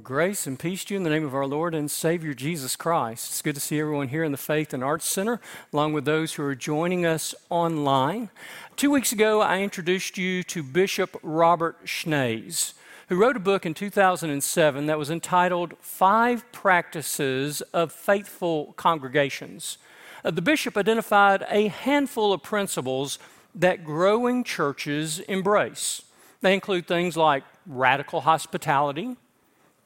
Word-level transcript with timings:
Grace 0.00 0.46
and 0.46 0.58
peace 0.58 0.86
to 0.86 0.94
you 0.94 0.96
in 0.96 1.04
the 1.04 1.10
name 1.10 1.26
of 1.26 1.34
our 1.34 1.44
Lord 1.44 1.74
and 1.74 1.90
Savior 1.90 2.32
Jesus 2.32 2.76
Christ. 2.76 3.28
It's 3.28 3.42
good 3.42 3.56
to 3.56 3.60
see 3.60 3.78
everyone 3.78 4.08
here 4.08 4.24
in 4.24 4.32
the 4.32 4.38
Faith 4.38 4.72
and 4.72 4.82
Arts 4.82 5.04
Center, 5.04 5.38
along 5.70 5.92
with 5.92 6.06
those 6.06 6.32
who 6.32 6.42
are 6.44 6.54
joining 6.54 7.04
us 7.04 7.34
online. 7.50 8.30
Two 8.74 8.90
weeks 8.90 9.12
ago, 9.12 9.42
I 9.42 9.60
introduced 9.60 10.16
you 10.16 10.42
to 10.44 10.62
Bishop 10.62 11.14
Robert 11.22 11.84
Schnase, 11.84 12.72
who 13.10 13.16
wrote 13.16 13.36
a 13.36 13.40
book 13.40 13.66
in 13.66 13.74
2007 13.74 14.86
that 14.86 14.98
was 14.98 15.10
entitled 15.10 15.74
Five 15.78 16.50
Practices 16.52 17.60
of 17.74 17.92
Faithful 17.92 18.72
Congregations. 18.78 19.76
Uh, 20.24 20.30
the 20.30 20.40
bishop 20.40 20.78
identified 20.78 21.44
a 21.50 21.68
handful 21.68 22.32
of 22.32 22.42
principles 22.42 23.18
that 23.54 23.84
growing 23.84 24.42
churches 24.42 25.18
embrace. 25.18 26.00
They 26.40 26.54
include 26.54 26.86
things 26.86 27.14
like 27.14 27.44
radical 27.66 28.22
hospitality 28.22 29.18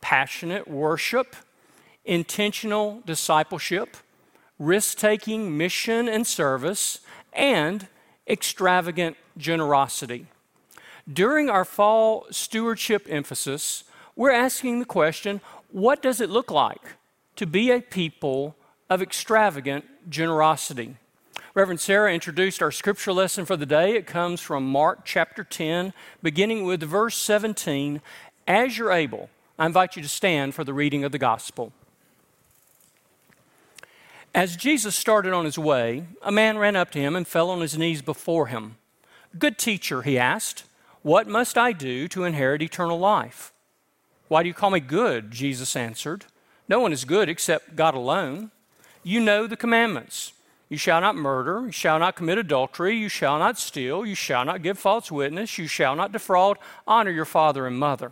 passionate 0.06 0.68
worship, 0.68 1.34
intentional 2.04 3.02
discipleship, 3.06 3.96
risk 4.56 4.98
taking 4.98 5.58
mission 5.58 6.08
and 6.08 6.24
service, 6.24 7.00
and 7.32 7.88
extravagant 8.28 9.16
generosity. 9.36 10.26
During 11.12 11.50
our 11.50 11.64
fall 11.64 12.24
stewardship 12.30 13.08
emphasis, 13.10 13.82
we're 14.14 14.30
asking 14.30 14.78
the 14.78 14.84
question 14.84 15.40
what 15.72 16.02
does 16.02 16.20
it 16.20 16.30
look 16.30 16.52
like 16.52 16.94
to 17.34 17.44
be 17.44 17.72
a 17.72 17.80
people 17.80 18.54
of 18.88 19.02
extravagant 19.02 19.84
generosity? 20.08 20.94
Reverend 21.52 21.80
Sarah 21.80 22.14
introduced 22.14 22.62
our 22.62 22.70
scripture 22.70 23.12
lesson 23.12 23.44
for 23.44 23.56
the 23.56 23.66
day. 23.66 23.96
It 23.96 24.06
comes 24.06 24.40
from 24.40 24.70
Mark 24.70 25.00
chapter 25.04 25.42
10, 25.42 25.92
beginning 26.22 26.64
with 26.64 26.80
verse 26.84 27.16
17. 27.16 28.00
As 28.46 28.78
you're 28.78 28.92
able, 28.92 29.30
I 29.58 29.66
invite 29.66 29.96
you 29.96 30.02
to 30.02 30.08
stand 30.08 30.54
for 30.54 30.64
the 30.64 30.74
reading 30.74 31.04
of 31.04 31.12
the 31.12 31.18
gospel. 31.18 31.72
As 34.34 34.54
Jesus 34.54 34.94
started 34.94 35.32
on 35.32 35.46
his 35.46 35.58
way, 35.58 36.04
a 36.20 36.30
man 36.30 36.58
ran 36.58 36.76
up 36.76 36.90
to 36.90 36.98
him 36.98 37.16
and 37.16 37.26
fell 37.26 37.48
on 37.48 37.62
his 37.62 37.78
knees 37.78 38.02
before 38.02 38.48
him. 38.48 38.76
Good 39.38 39.56
teacher, 39.56 40.02
he 40.02 40.18
asked, 40.18 40.64
what 41.00 41.26
must 41.26 41.56
I 41.56 41.72
do 41.72 42.08
to 42.08 42.24
inherit 42.24 42.60
eternal 42.60 42.98
life? 42.98 43.52
Why 44.28 44.42
do 44.42 44.48
you 44.48 44.54
call 44.54 44.70
me 44.70 44.80
good? 44.80 45.30
Jesus 45.30 45.76
answered. 45.76 46.26
No 46.68 46.80
one 46.80 46.92
is 46.92 47.04
good 47.04 47.28
except 47.28 47.76
God 47.76 47.94
alone. 47.94 48.50
You 49.02 49.20
know 49.20 49.46
the 49.46 49.56
commandments. 49.56 50.32
You 50.68 50.76
shall 50.76 51.00
not 51.00 51.14
murder, 51.14 51.62
you 51.66 51.72
shall 51.72 52.00
not 52.00 52.16
commit 52.16 52.38
adultery, 52.38 52.96
you 52.96 53.08
shall 53.08 53.38
not 53.38 53.56
steal, 53.56 54.04
you 54.04 54.16
shall 54.16 54.44
not 54.44 54.62
give 54.62 54.78
false 54.78 55.12
witness, 55.12 55.58
you 55.58 55.68
shall 55.68 55.94
not 55.94 56.10
defraud, 56.10 56.58
honor 56.88 57.12
your 57.12 57.24
father 57.24 57.66
and 57.68 57.78
mother. 57.78 58.10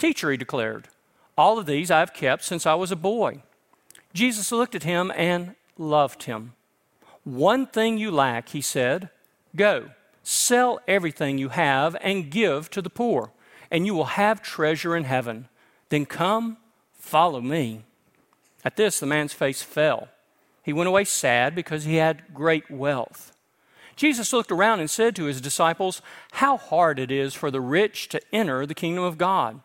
Teacher, 0.00 0.30
he 0.30 0.38
declared, 0.38 0.88
all 1.36 1.58
of 1.58 1.66
these 1.66 1.90
I 1.90 1.98
have 2.00 2.14
kept 2.14 2.42
since 2.42 2.64
I 2.64 2.72
was 2.74 2.90
a 2.90 2.96
boy. 2.96 3.42
Jesus 4.14 4.50
looked 4.50 4.74
at 4.74 4.82
him 4.82 5.12
and 5.14 5.56
loved 5.76 6.22
him. 6.22 6.54
One 7.22 7.66
thing 7.66 7.98
you 7.98 8.10
lack, 8.10 8.48
he 8.48 8.62
said. 8.62 9.10
Go, 9.54 9.90
sell 10.22 10.80
everything 10.88 11.36
you 11.36 11.50
have 11.50 11.96
and 12.00 12.30
give 12.30 12.70
to 12.70 12.80
the 12.80 12.88
poor, 12.88 13.30
and 13.70 13.84
you 13.84 13.94
will 13.94 14.16
have 14.16 14.40
treasure 14.40 14.96
in 14.96 15.04
heaven. 15.04 15.48
Then 15.90 16.06
come, 16.06 16.56
follow 16.94 17.42
me. 17.42 17.84
At 18.64 18.76
this, 18.76 19.00
the 19.00 19.06
man's 19.06 19.34
face 19.34 19.62
fell. 19.62 20.08
He 20.62 20.72
went 20.72 20.88
away 20.88 21.04
sad 21.04 21.54
because 21.54 21.84
he 21.84 21.96
had 21.96 22.32
great 22.32 22.70
wealth. 22.70 23.36
Jesus 23.96 24.32
looked 24.32 24.50
around 24.50 24.80
and 24.80 24.88
said 24.88 25.14
to 25.16 25.24
his 25.24 25.42
disciples, 25.42 26.00
How 26.32 26.56
hard 26.56 26.98
it 26.98 27.10
is 27.10 27.34
for 27.34 27.50
the 27.50 27.60
rich 27.60 28.08
to 28.08 28.20
enter 28.32 28.64
the 28.64 28.74
kingdom 28.74 29.04
of 29.04 29.18
God. 29.18 29.60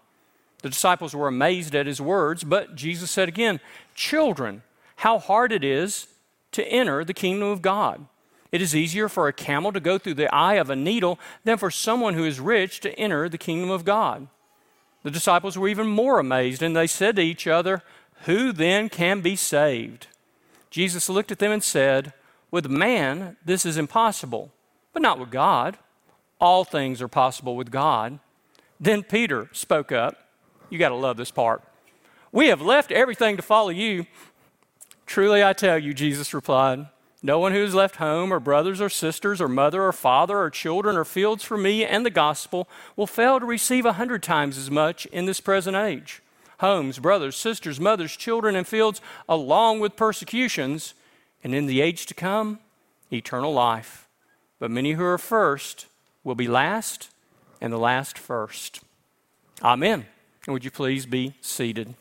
The 0.65 0.71
disciples 0.71 1.15
were 1.15 1.27
amazed 1.27 1.75
at 1.75 1.85
his 1.85 2.01
words, 2.01 2.43
but 2.43 2.73
Jesus 2.73 3.11
said 3.11 3.27
again, 3.29 3.59
Children, 3.93 4.63
how 4.95 5.19
hard 5.19 5.51
it 5.51 5.63
is 5.63 6.07
to 6.53 6.67
enter 6.67 7.05
the 7.05 7.13
kingdom 7.13 7.49
of 7.49 7.61
God. 7.61 8.07
It 8.51 8.63
is 8.63 8.75
easier 8.75 9.07
for 9.07 9.27
a 9.27 9.31
camel 9.31 9.71
to 9.73 9.79
go 9.79 9.99
through 9.99 10.15
the 10.15 10.33
eye 10.33 10.55
of 10.55 10.71
a 10.71 10.75
needle 10.75 11.19
than 11.43 11.59
for 11.59 11.69
someone 11.69 12.15
who 12.15 12.25
is 12.25 12.39
rich 12.39 12.79
to 12.79 12.97
enter 12.97 13.29
the 13.29 13.37
kingdom 13.37 13.69
of 13.69 13.85
God. 13.85 14.27
The 15.03 15.11
disciples 15.11 15.55
were 15.55 15.67
even 15.67 15.85
more 15.85 16.17
amazed, 16.17 16.63
and 16.63 16.75
they 16.75 16.87
said 16.87 17.15
to 17.17 17.21
each 17.21 17.45
other, 17.45 17.83
Who 18.23 18.51
then 18.51 18.89
can 18.89 19.21
be 19.21 19.35
saved? 19.35 20.07
Jesus 20.71 21.09
looked 21.09 21.31
at 21.31 21.37
them 21.37 21.51
and 21.51 21.63
said, 21.63 22.11
With 22.49 22.67
man, 22.67 23.37
this 23.45 23.67
is 23.67 23.77
impossible, 23.77 24.51
but 24.93 25.03
not 25.03 25.19
with 25.19 25.29
God. 25.29 25.77
All 26.41 26.63
things 26.63 27.03
are 27.03 27.07
possible 27.07 27.55
with 27.55 27.69
God. 27.69 28.17
Then 28.79 29.03
Peter 29.03 29.47
spoke 29.53 29.91
up. 29.91 30.24
You 30.69 30.77
got 30.77 30.89
to 30.89 30.95
love 30.95 31.17
this 31.17 31.31
part. 31.31 31.61
We 32.31 32.47
have 32.47 32.61
left 32.61 32.91
everything 32.91 33.37
to 33.37 33.41
follow 33.41 33.69
you. 33.69 34.05
Truly, 35.05 35.43
I 35.43 35.53
tell 35.53 35.77
you, 35.77 35.93
Jesus 35.93 36.33
replied, 36.33 36.87
no 37.25 37.39
one 37.39 37.53
who 37.53 37.61
has 37.61 37.73
left 37.73 37.95
home 37.95 38.31
or 38.31 38.39
brothers 38.39 38.79
or 38.79 38.87
sisters 38.87 39.41
or 39.41 39.47
mother 39.47 39.81
or 39.81 39.91
father 39.91 40.37
or 40.37 40.51
children 40.51 40.95
or 40.95 41.03
fields 41.03 41.43
for 41.43 41.57
me 41.57 41.83
and 41.83 42.05
the 42.05 42.11
gospel 42.11 42.69
will 42.95 43.07
fail 43.07 43.39
to 43.39 43.45
receive 43.47 43.83
a 43.83 43.93
hundred 43.93 44.21
times 44.21 44.59
as 44.59 44.69
much 44.69 45.07
in 45.07 45.25
this 45.25 45.39
present 45.39 45.75
age. 45.75 46.21
Homes, 46.59 46.99
brothers, 46.99 47.35
sisters, 47.35 47.79
mothers, 47.79 48.15
children, 48.15 48.55
and 48.55 48.67
fields, 48.67 49.01
along 49.27 49.79
with 49.79 49.95
persecutions, 49.95 50.93
and 51.43 51.55
in 51.55 51.65
the 51.65 51.81
age 51.81 52.05
to 52.05 52.13
come, 52.13 52.59
eternal 53.11 53.51
life. 53.51 54.07
But 54.59 54.69
many 54.69 54.93
who 54.93 55.03
are 55.03 55.17
first 55.17 55.87
will 56.23 56.35
be 56.35 56.47
last, 56.47 57.09
and 57.59 57.73
the 57.73 57.79
last 57.79 58.19
first. 58.19 58.81
Amen. 59.63 60.05
Would 60.47 60.63
you 60.63 60.69
please 60.69 61.07
be 61.07 61.33
seated? 61.41 61.95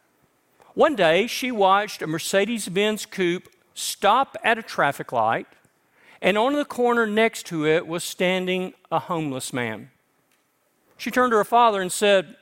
One 0.73 0.97
day, 0.97 1.27
she 1.27 1.53
watched 1.53 2.01
a 2.01 2.07
Mercedes 2.07 2.71
Benz 2.71 3.05
coupe 3.05 3.51
stop 3.75 4.35
at 4.43 4.57
a 4.57 4.63
traffic 4.63 5.13
light, 5.13 5.47
and 6.23 6.39
on 6.39 6.55
the 6.55 6.65
corner 6.65 7.07
next 7.07 7.45
to 7.49 7.67
it 7.67 7.87
was 7.87 8.03
standing 8.03 8.73
a 8.91 8.99
homeless 8.99 9.53
man. 9.53 9.91
She 10.97 11.11
turned 11.11 11.33
to 11.33 11.37
her 11.37 11.45
father 11.45 11.83
and 11.83 11.93
said, 11.93 12.35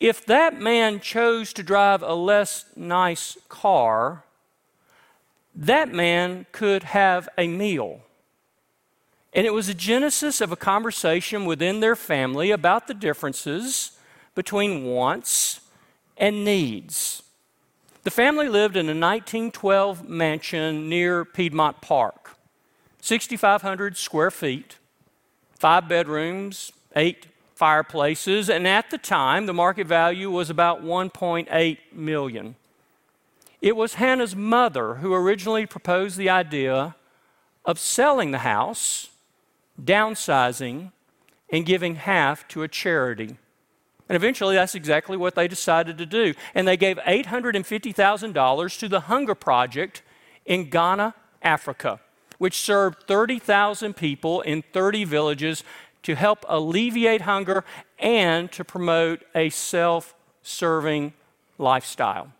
If 0.00 0.24
that 0.24 0.58
man 0.58 1.00
chose 1.00 1.52
to 1.52 1.62
drive 1.62 2.02
a 2.02 2.14
less 2.14 2.64
nice 2.74 3.36
car, 3.50 4.23
that 5.54 5.92
man 5.92 6.46
could 6.52 6.82
have 6.82 7.28
a 7.38 7.46
meal. 7.46 8.00
And 9.32 9.46
it 9.46 9.52
was 9.52 9.68
a 9.68 9.74
genesis 9.74 10.40
of 10.40 10.52
a 10.52 10.56
conversation 10.56 11.44
within 11.44 11.80
their 11.80 11.96
family 11.96 12.50
about 12.50 12.86
the 12.86 12.94
differences 12.94 13.98
between 14.34 14.84
wants 14.84 15.60
and 16.16 16.44
needs. 16.44 17.22
The 18.04 18.10
family 18.10 18.48
lived 18.48 18.76
in 18.76 18.86
a 18.86 18.94
1912 18.94 20.08
mansion 20.08 20.88
near 20.88 21.24
Piedmont 21.24 21.80
Park, 21.80 22.36
6,500 23.00 23.96
square 23.96 24.30
feet, 24.30 24.76
five 25.58 25.88
bedrooms, 25.88 26.70
eight 26.94 27.26
fireplaces, 27.54 28.50
and 28.50 28.68
at 28.68 28.90
the 28.90 28.98
time 28.98 29.46
the 29.46 29.54
market 29.54 29.86
value 29.86 30.30
was 30.30 30.50
about 30.50 30.84
1.8 30.84 31.78
million. 31.92 32.56
It 33.64 33.76
was 33.76 33.94
Hannah's 33.94 34.36
mother 34.36 34.96
who 34.96 35.14
originally 35.14 35.64
proposed 35.64 36.18
the 36.18 36.28
idea 36.28 36.96
of 37.64 37.78
selling 37.78 38.30
the 38.30 38.40
house, 38.40 39.08
downsizing, 39.82 40.92
and 41.48 41.64
giving 41.64 41.94
half 41.94 42.46
to 42.48 42.62
a 42.62 42.68
charity. 42.68 43.38
And 44.06 44.16
eventually, 44.16 44.54
that's 44.54 44.74
exactly 44.74 45.16
what 45.16 45.34
they 45.34 45.48
decided 45.48 45.96
to 45.96 46.04
do. 46.04 46.34
And 46.54 46.68
they 46.68 46.76
gave 46.76 46.98
$850,000 46.98 48.78
to 48.80 48.86
the 48.86 49.00
Hunger 49.00 49.34
Project 49.34 50.02
in 50.44 50.68
Ghana, 50.68 51.14
Africa, 51.40 52.00
which 52.36 52.58
served 52.58 53.04
30,000 53.08 53.96
people 53.96 54.42
in 54.42 54.62
30 54.74 55.04
villages 55.04 55.64
to 56.02 56.14
help 56.14 56.44
alleviate 56.50 57.22
hunger 57.22 57.64
and 57.98 58.52
to 58.52 58.62
promote 58.62 59.24
a 59.34 59.48
self 59.48 60.14
serving 60.42 61.14
lifestyle. 61.56 62.30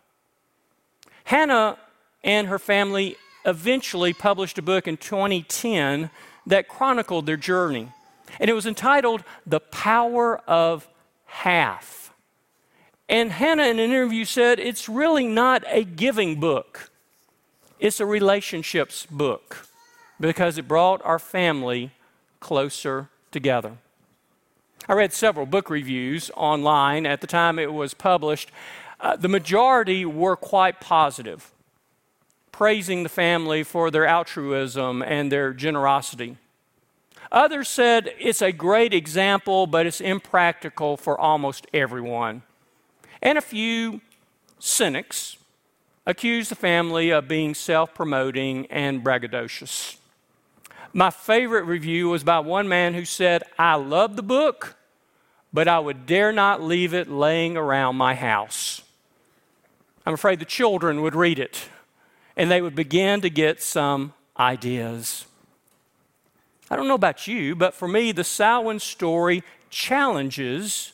Hannah 1.25 1.77
and 2.23 2.47
her 2.47 2.59
family 2.59 3.17
eventually 3.45 4.13
published 4.13 4.57
a 4.57 4.61
book 4.61 4.87
in 4.87 4.97
2010 4.97 6.09
that 6.47 6.67
chronicled 6.67 7.25
their 7.25 7.37
journey. 7.37 7.89
And 8.39 8.49
it 8.49 8.53
was 8.53 8.65
entitled 8.65 9.23
The 9.45 9.59
Power 9.59 10.37
of 10.47 10.87
Half. 11.25 12.13
And 13.07 13.31
Hannah, 13.31 13.63
in 13.63 13.79
an 13.79 13.91
interview, 13.91 14.25
said 14.25 14.59
it's 14.59 14.89
really 14.89 15.27
not 15.27 15.63
a 15.67 15.83
giving 15.83 16.39
book, 16.39 16.89
it's 17.79 17.99
a 17.99 18.05
relationships 18.05 19.05
book 19.05 19.67
because 20.19 20.57
it 20.57 20.67
brought 20.67 21.03
our 21.03 21.19
family 21.19 21.91
closer 22.39 23.09
together. 23.31 23.73
I 24.87 24.93
read 24.93 25.13
several 25.13 25.45
book 25.45 25.69
reviews 25.69 26.31
online 26.35 27.05
at 27.05 27.21
the 27.21 27.27
time 27.27 27.59
it 27.59 27.73
was 27.73 27.93
published. 27.93 28.51
Uh, 29.05 29.15
the 29.15 29.27
majority 29.27 30.03
were 30.03 30.35
quite 30.35 30.81
positive, 30.81 31.51
praising 32.51 33.03
the 33.03 33.09
family 33.09 33.61
for 33.61 33.91
their 33.91 34.07
altruism 34.07 35.03
and 35.03 35.31
their 35.31 35.53
generosity. 35.53 36.37
Others 37.31 37.67
said 37.67 38.15
it's 38.17 38.41
a 38.41 38.51
great 38.51 38.95
example, 38.95 39.67
but 39.67 39.85
it's 39.85 40.01
impractical 40.01 40.97
for 40.97 41.21
almost 41.21 41.67
everyone. 41.71 42.41
And 43.21 43.37
a 43.37 43.41
few 43.41 44.01
cynics 44.57 45.37
accused 46.07 46.49
the 46.49 46.55
family 46.55 47.11
of 47.11 47.27
being 47.27 47.53
self 47.53 47.93
promoting 47.93 48.65
and 48.71 49.03
braggadocious. 49.03 49.97
My 50.93 51.11
favorite 51.11 51.65
review 51.65 52.09
was 52.09 52.23
by 52.23 52.39
one 52.39 52.67
man 52.67 52.95
who 52.95 53.05
said, 53.05 53.43
I 53.59 53.75
love 53.75 54.15
the 54.15 54.23
book, 54.23 54.77
but 55.53 55.67
I 55.67 55.77
would 55.77 56.07
dare 56.07 56.31
not 56.31 56.63
leave 56.63 56.95
it 56.95 57.07
laying 57.07 57.55
around 57.55 57.97
my 57.97 58.15
house. 58.15 58.81
I'm 60.05 60.13
afraid 60.13 60.39
the 60.39 60.45
children 60.45 61.01
would 61.01 61.15
read 61.15 61.39
it 61.39 61.69
and 62.37 62.51
they 62.51 62.61
would 62.61 62.75
begin 62.75 63.21
to 63.21 63.29
get 63.29 63.61
some 63.61 64.13
ideas. 64.37 65.25
I 66.69 66.75
don't 66.75 66.87
know 66.87 66.95
about 66.95 67.27
you, 67.27 67.55
but 67.55 67.73
for 67.73 67.87
me, 67.87 68.11
the 68.11 68.23
Salwen 68.23 68.81
story 68.81 69.43
challenges 69.69 70.93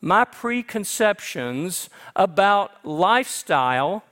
my 0.00 0.24
preconceptions 0.24 1.88
about 2.14 2.84
lifestyle 2.84 4.04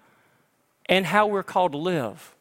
and 0.86 1.06
how 1.06 1.26
we're 1.26 1.42
called 1.42 1.72
to 1.72 1.78
live. 1.78 2.34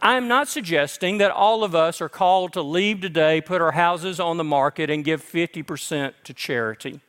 I'm 0.00 0.28
not 0.28 0.48
suggesting 0.48 1.18
that 1.18 1.30
all 1.30 1.64
of 1.64 1.74
us 1.74 2.00
are 2.00 2.08
called 2.08 2.52
to 2.54 2.62
leave 2.62 3.00
today, 3.00 3.40
put 3.40 3.60
our 3.60 3.72
houses 3.72 4.20
on 4.20 4.36
the 4.36 4.44
market, 4.44 4.88
and 4.88 5.04
give 5.04 5.22
50% 5.22 6.14
to 6.24 6.34
charity. 6.34 7.00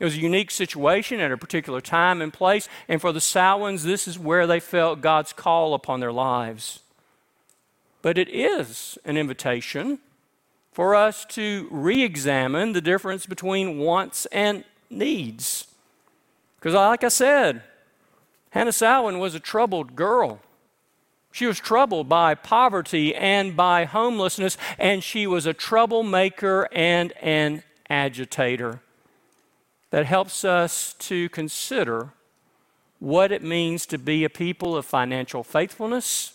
It 0.00 0.04
was 0.04 0.14
a 0.14 0.20
unique 0.20 0.50
situation 0.50 1.20
at 1.20 1.30
a 1.30 1.36
particular 1.36 1.80
time 1.80 2.20
and 2.20 2.32
place, 2.32 2.68
and 2.88 3.00
for 3.00 3.12
the 3.12 3.20
Salwens, 3.20 3.82
this 3.82 4.08
is 4.08 4.18
where 4.18 4.46
they 4.46 4.58
felt 4.58 5.00
God's 5.00 5.32
call 5.32 5.72
upon 5.72 6.00
their 6.00 6.12
lives. 6.12 6.80
But 8.02 8.18
it 8.18 8.28
is 8.28 8.98
an 9.04 9.16
invitation 9.16 10.00
for 10.72 10.94
us 10.94 11.24
to 11.26 11.68
re 11.70 12.02
examine 12.02 12.72
the 12.72 12.80
difference 12.80 13.24
between 13.24 13.78
wants 13.78 14.26
and 14.26 14.64
needs. 14.90 15.68
Because, 16.58 16.74
like 16.74 17.04
I 17.04 17.08
said, 17.08 17.62
Hannah 18.50 18.72
Salwen 18.72 19.20
was 19.20 19.34
a 19.34 19.40
troubled 19.40 19.94
girl. 19.94 20.40
She 21.30 21.46
was 21.46 21.58
troubled 21.58 22.08
by 22.08 22.34
poverty 22.34 23.14
and 23.14 23.56
by 23.56 23.84
homelessness, 23.84 24.56
and 24.78 25.02
she 25.02 25.26
was 25.26 25.46
a 25.46 25.52
troublemaker 25.52 26.68
and 26.72 27.12
an 27.20 27.62
agitator. 27.88 28.80
That 29.94 30.06
helps 30.06 30.44
us 30.44 30.94
to 30.98 31.28
consider 31.28 32.08
what 32.98 33.30
it 33.30 33.44
means 33.44 33.86
to 33.86 33.96
be 33.96 34.24
a 34.24 34.28
people 34.28 34.76
of 34.76 34.84
financial 34.84 35.44
faithfulness 35.44 36.32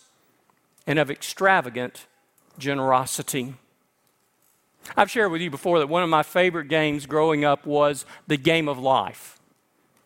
and 0.86 0.98
of 0.98 1.10
extravagant 1.10 2.06
generosity. 2.56 3.52
I've 4.96 5.10
shared 5.10 5.30
with 5.30 5.42
you 5.42 5.50
before 5.50 5.78
that 5.78 5.90
one 5.90 6.02
of 6.02 6.08
my 6.08 6.22
favorite 6.22 6.68
games 6.68 7.04
growing 7.04 7.44
up 7.44 7.66
was 7.66 8.06
the 8.26 8.38
game 8.38 8.66
of 8.66 8.78
life. 8.78 9.38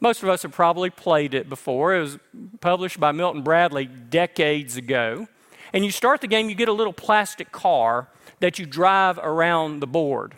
Most 0.01 0.25
of 0.25 0.29
us 0.29 0.43
have 0.43 0.51
probably 0.51 0.91
played 0.91 1.33
it 1.33 1.49
before. 1.49 1.95
It 1.95 2.01
was 2.01 2.19
published 2.61 2.99
by 2.99 3.13
Milton 3.13 3.43
Bradley 3.43 3.85
decades 3.85 4.77
ago. 4.77 5.29
And 5.73 5.85
you 5.85 5.93
start 5.93 6.23
the 6.23 6.27
game, 6.27 6.49
you 6.49 6.57
get 6.57 6.69
a 6.69 6.73
little 6.73 6.93
plastic 6.93 7.53
car 7.53 8.09
that 8.41 8.59
you 8.59 8.67
drive 8.67 9.17
around 9.19 9.79
the 9.79 9.87
board. 9.87 10.35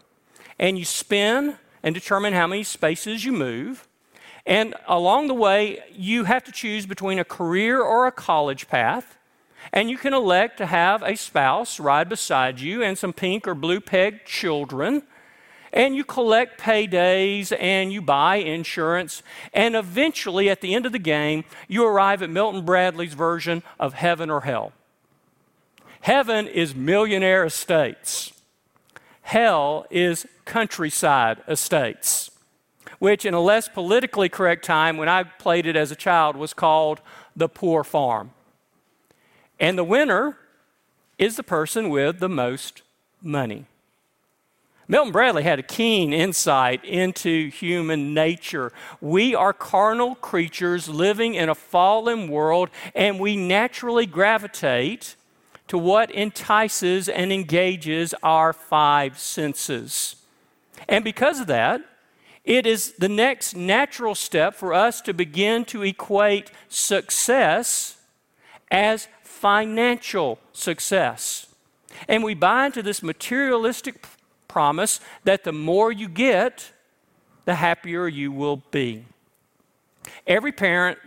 And 0.58 0.78
you 0.78 0.84
spin 0.84 1.56
and 1.86 1.94
determine 1.94 2.32
how 2.32 2.48
many 2.48 2.64
spaces 2.64 3.24
you 3.24 3.30
move. 3.30 3.86
And 4.44 4.74
along 4.88 5.28
the 5.28 5.34
way, 5.34 5.84
you 5.94 6.24
have 6.24 6.42
to 6.42 6.50
choose 6.50 6.84
between 6.84 7.20
a 7.20 7.24
career 7.24 7.80
or 7.80 8.08
a 8.08 8.12
college 8.12 8.66
path. 8.66 9.16
And 9.72 9.88
you 9.88 9.96
can 9.96 10.12
elect 10.12 10.58
to 10.58 10.66
have 10.66 11.04
a 11.04 11.14
spouse 11.14 11.78
ride 11.78 12.08
beside 12.08 12.58
you 12.58 12.82
and 12.82 12.98
some 12.98 13.12
pink 13.12 13.46
or 13.46 13.54
blue 13.54 13.78
peg 13.78 14.24
children 14.24 15.04
and 15.72 15.94
you 15.94 16.02
collect 16.02 16.58
paydays 16.60 17.54
and 17.60 17.92
you 17.92 18.00
buy 18.00 18.36
insurance. 18.36 19.22
And 19.52 19.76
eventually, 19.76 20.48
at 20.48 20.62
the 20.62 20.74
end 20.74 20.86
of 20.86 20.92
the 20.92 20.98
game, 20.98 21.44
you 21.68 21.84
arrive 21.86 22.22
at 22.22 22.30
Milton 22.30 22.64
Bradley's 22.64 23.14
version 23.14 23.62
of 23.78 23.92
heaven 23.92 24.30
or 24.30 24.40
hell. 24.40 24.72
Heaven 26.00 26.48
is 26.48 26.74
millionaire 26.74 27.44
estates, 27.44 28.32
hell 29.22 29.86
is 29.90 30.26
countryside 30.46 31.42
estates, 31.46 32.30
which, 32.98 33.26
in 33.26 33.34
a 33.34 33.40
less 33.40 33.68
politically 33.68 34.30
correct 34.30 34.64
time 34.64 34.96
when 34.96 35.08
I 35.08 35.24
played 35.24 35.66
it 35.66 35.76
as 35.76 35.90
a 35.90 35.96
child, 35.96 36.36
was 36.36 36.54
called 36.54 37.02
the 37.34 37.48
poor 37.48 37.84
farm. 37.84 38.30
And 39.60 39.76
the 39.76 39.84
winner 39.84 40.38
is 41.18 41.36
the 41.36 41.42
person 41.42 41.90
with 41.90 42.20
the 42.20 42.28
most 42.28 42.82
money. 43.22 43.66
Milton 44.88 45.12
Bradley 45.12 45.42
had 45.42 45.58
a 45.58 45.64
keen 45.64 46.12
insight 46.12 46.84
into 46.84 47.50
human 47.50 48.14
nature. 48.14 48.72
We 49.00 49.34
are 49.34 49.52
carnal 49.52 50.14
creatures 50.14 50.88
living 50.88 51.34
in 51.34 51.48
a 51.48 51.56
fallen 51.56 52.28
world, 52.28 52.70
and 52.94 53.18
we 53.18 53.36
naturally 53.36 54.06
gravitate 54.06 55.16
to 55.66 55.76
what 55.76 56.12
entices 56.12 57.08
and 57.08 57.32
engages 57.32 58.14
our 58.22 58.52
five 58.52 59.18
senses. 59.18 60.16
And 60.88 61.04
because 61.04 61.40
of 61.40 61.46
that, 61.48 61.80
it 62.44 62.66
is 62.66 62.92
the 62.92 63.08
next 63.08 63.56
natural 63.56 64.14
step 64.14 64.54
for 64.54 64.72
us 64.72 65.00
to 65.02 65.12
begin 65.12 65.64
to 65.66 65.82
equate 65.82 66.50
success 66.68 67.98
as 68.70 69.08
financial 69.22 70.38
success. 70.52 71.46
And 72.08 72.22
we 72.22 72.34
buy 72.34 72.66
into 72.66 72.82
this 72.82 73.02
materialistic 73.02 74.06
promise 74.48 75.00
that 75.24 75.44
the 75.44 75.52
more 75.52 75.90
you 75.90 76.08
get, 76.08 76.70
the 77.46 77.56
happier 77.56 78.06
you 78.06 78.30
will 78.30 78.62
be. 78.70 79.04
Every 80.26 80.52
parent, 80.52 80.98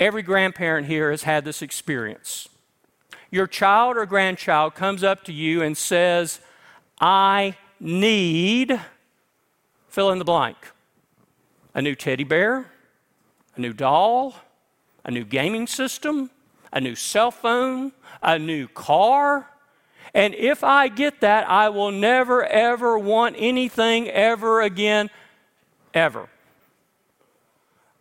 every 0.00 0.22
grandparent 0.22 0.86
here 0.86 1.10
has 1.10 1.22
had 1.22 1.44
this 1.44 1.62
experience. 1.62 2.48
Your 3.30 3.46
child 3.46 3.96
or 3.96 4.06
grandchild 4.06 4.74
comes 4.74 5.02
up 5.02 5.24
to 5.24 5.32
you 5.32 5.62
and 5.62 5.76
says, 5.76 6.40
I 7.00 7.56
need, 7.80 8.80
fill 9.94 10.10
in 10.10 10.18
the 10.18 10.24
blank, 10.24 10.56
a 11.72 11.80
new 11.80 11.94
teddy 11.94 12.24
bear, 12.24 12.66
a 13.54 13.60
new 13.60 13.72
doll, 13.72 14.34
a 15.04 15.10
new 15.10 15.24
gaming 15.24 15.68
system, 15.68 16.30
a 16.72 16.80
new 16.80 16.96
cell 16.96 17.30
phone, 17.30 17.92
a 18.20 18.36
new 18.36 18.66
car, 18.66 19.48
and 20.12 20.34
if 20.34 20.62
I 20.62 20.88
get 20.88 21.20
that, 21.20 21.48
I 21.48 21.68
will 21.68 21.92
never, 21.92 22.44
ever 22.44 22.98
want 22.98 23.36
anything 23.38 24.08
ever 24.08 24.62
again, 24.62 25.10
ever. 25.92 26.28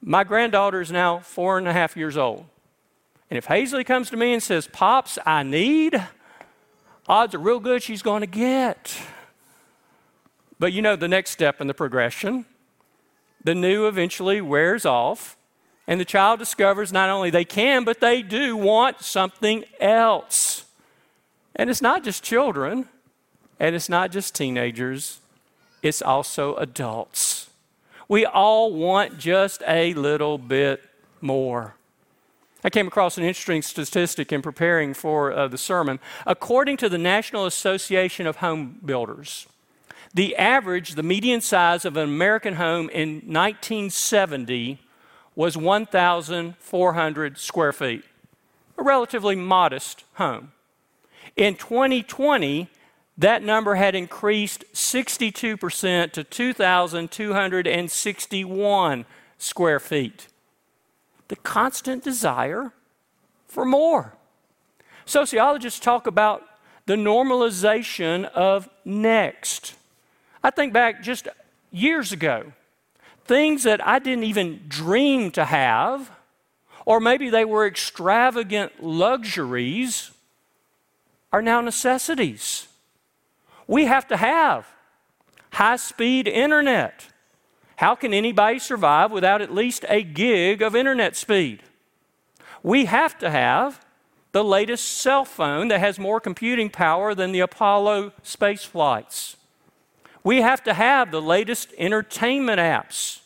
My 0.02 0.24
granddaughter 0.24 0.82
is 0.82 0.92
now 0.92 1.20
four 1.20 1.58
and 1.58 1.68
a 1.68 1.74
half 1.74 1.96
years 1.96 2.18
old. 2.18 2.46
And 3.30 3.38
if 3.38 3.48
Hazley 3.48 3.86
comes 3.86 4.10
to 4.10 4.18
me 4.18 4.34
and 4.34 4.44
says, 4.44 4.68
Pops, 4.68 5.18
I 5.26 5.44
need, 5.44 6.02
odds 7.08 7.34
are 7.34 7.40
real 7.40 7.60
good 7.60 7.82
she's 7.82 8.02
going 8.02 8.22
to 8.22 8.28
get. 8.28 8.96
But 10.64 10.72
you 10.72 10.82
know 10.82 10.96
the 10.96 11.10
next 11.10 11.32
step 11.32 11.60
in 11.60 11.68
the 11.68 11.74
progression. 11.74 12.46
The 13.44 13.54
new 13.54 13.86
eventually 13.86 14.40
wears 14.40 14.86
off, 14.86 15.36
and 15.88 16.00
the 16.00 16.06
child 16.06 16.40
discovers 16.40 16.94
not 16.94 17.10
only 17.10 17.30
they 17.30 17.44
can, 17.44 17.84
but 17.84 18.00
they 18.00 18.22
do 18.22 18.56
want 18.56 19.02
something 19.02 19.66
else. 19.82 20.64
And 21.54 21.70
it's 21.70 21.82
not 21.82 22.06
just 22.06 22.24
children, 22.24 22.88
and 23.60 23.76
it's 23.76 23.90
not 23.90 24.14
just 24.14 24.36
teenagers, 24.36 25.20
it's 25.82 26.02
also 26.02 26.56
adults. 26.56 27.50
We 28.08 28.26
all 28.26 28.72
want 28.72 29.18
just 29.18 29.64
a 29.68 29.94
little 29.96 30.38
bit 30.38 30.82
more. 31.20 31.76
I 32.64 32.70
came 32.70 32.88
across 32.88 33.18
an 33.18 33.26
interesting 33.26 33.64
statistic 33.64 34.32
in 34.32 34.42
preparing 34.42 34.94
for 34.94 35.34
uh, 35.34 35.50
the 35.50 35.58
sermon. 35.58 36.00
According 36.26 36.78
to 36.78 36.88
the 36.88 36.98
National 36.98 37.46
Association 37.46 38.26
of 38.26 38.38
Home 38.38 38.80
Builders, 38.86 39.46
the 40.14 40.36
average, 40.36 40.96
the 40.96 41.04
median 41.04 41.42
size 41.42 41.86
of 41.86 41.98
an 41.98 42.04
American 42.04 42.56
home 42.56 42.90
in 42.90 43.22
1970 43.26 44.80
was 45.36 45.58
1,400 45.58 47.38
square 47.38 47.74
feet. 47.74 48.04
a 48.76 48.84
relatively 48.84 49.36
modest 49.36 50.04
home. 50.14 50.52
In 51.36 51.56
2020, 51.56 52.70
that 53.18 53.44
number 53.44 53.76
had 53.76 53.94
increased 53.94 54.64
62% 54.74 56.12
to 56.12 56.24
2,261 56.24 59.06
square 59.38 59.80
feet. 59.80 60.28
The 61.28 61.36
constant 61.36 62.04
desire 62.04 62.74
for 63.48 63.66
more. 63.66 64.16
Sociologists 65.06 65.80
talk 65.80 66.08
about 66.08 66.44
the 66.86 66.96
normalization 66.96 68.26
of 68.32 68.68
next. 68.84 69.76
I 70.44 70.50
think 70.50 70.74
back 70.74 71.02
just 71.02 71.28
years 71.72 72.12
ago, 72.12 72.52
things 73.26 73.64
that 73.64 73.86
I 73.86 74.00
didn't 74.00 74.26
even 74.26 74.66
dream 74.68 75.32
to 75.32 75.46
have, 75.46 76.12
or 76.86 77.00
maybe 77.00 77.30
they 77.30 77.46
were 77.46 77.66
extravagant 77.66 78.84
luxuries, 78.84 80.12
are 81.32 81.42
now 81.42 81.62
necessities. 81.62 82.68
We 83.68 83.86
have 83.86 84.08
to 84.10 84.18
have 84.18 84.68
high 85.52 85.78
speed 85.78 86.28
internet. 86.28 87.08
How 87.78 87.96
can 87.96 88.14
anybody 88.14 88.60
survive 88.60 89.12
without 89.12 89.42
at 89.42 89.54
least 89.54 89.86
a 89.88 90.04
gig 90.04 90.62
of 90.62 90.76
internet 90.76 91.16
speed? 91.16 91.64
We 92.62 92.86
have 92.86 93.18
to 93.20 93.30
have 93.30 93.84
the 94.32 94.44
latest 94.44 94.86
cell 94.98 95.26
phone 95.26 95.70
that 95.70 95.80
has 95.80 95.98
more 95.98 96.20
computing 96.20 96.70
power 96.70 97.16
than 97.16 97.32
the 97.32 97.40
Apollo 97.40 98.14
space 98.24 98.64
flights. 98.64 99.38
We 100.24 100.42
have 100.42 100.64
to 100.64 100.74
have 100.74 101.12
the 101.12 101.22
latest 101.22 101.74
entertainment 101.78 102.60
apps. 102.60 103.20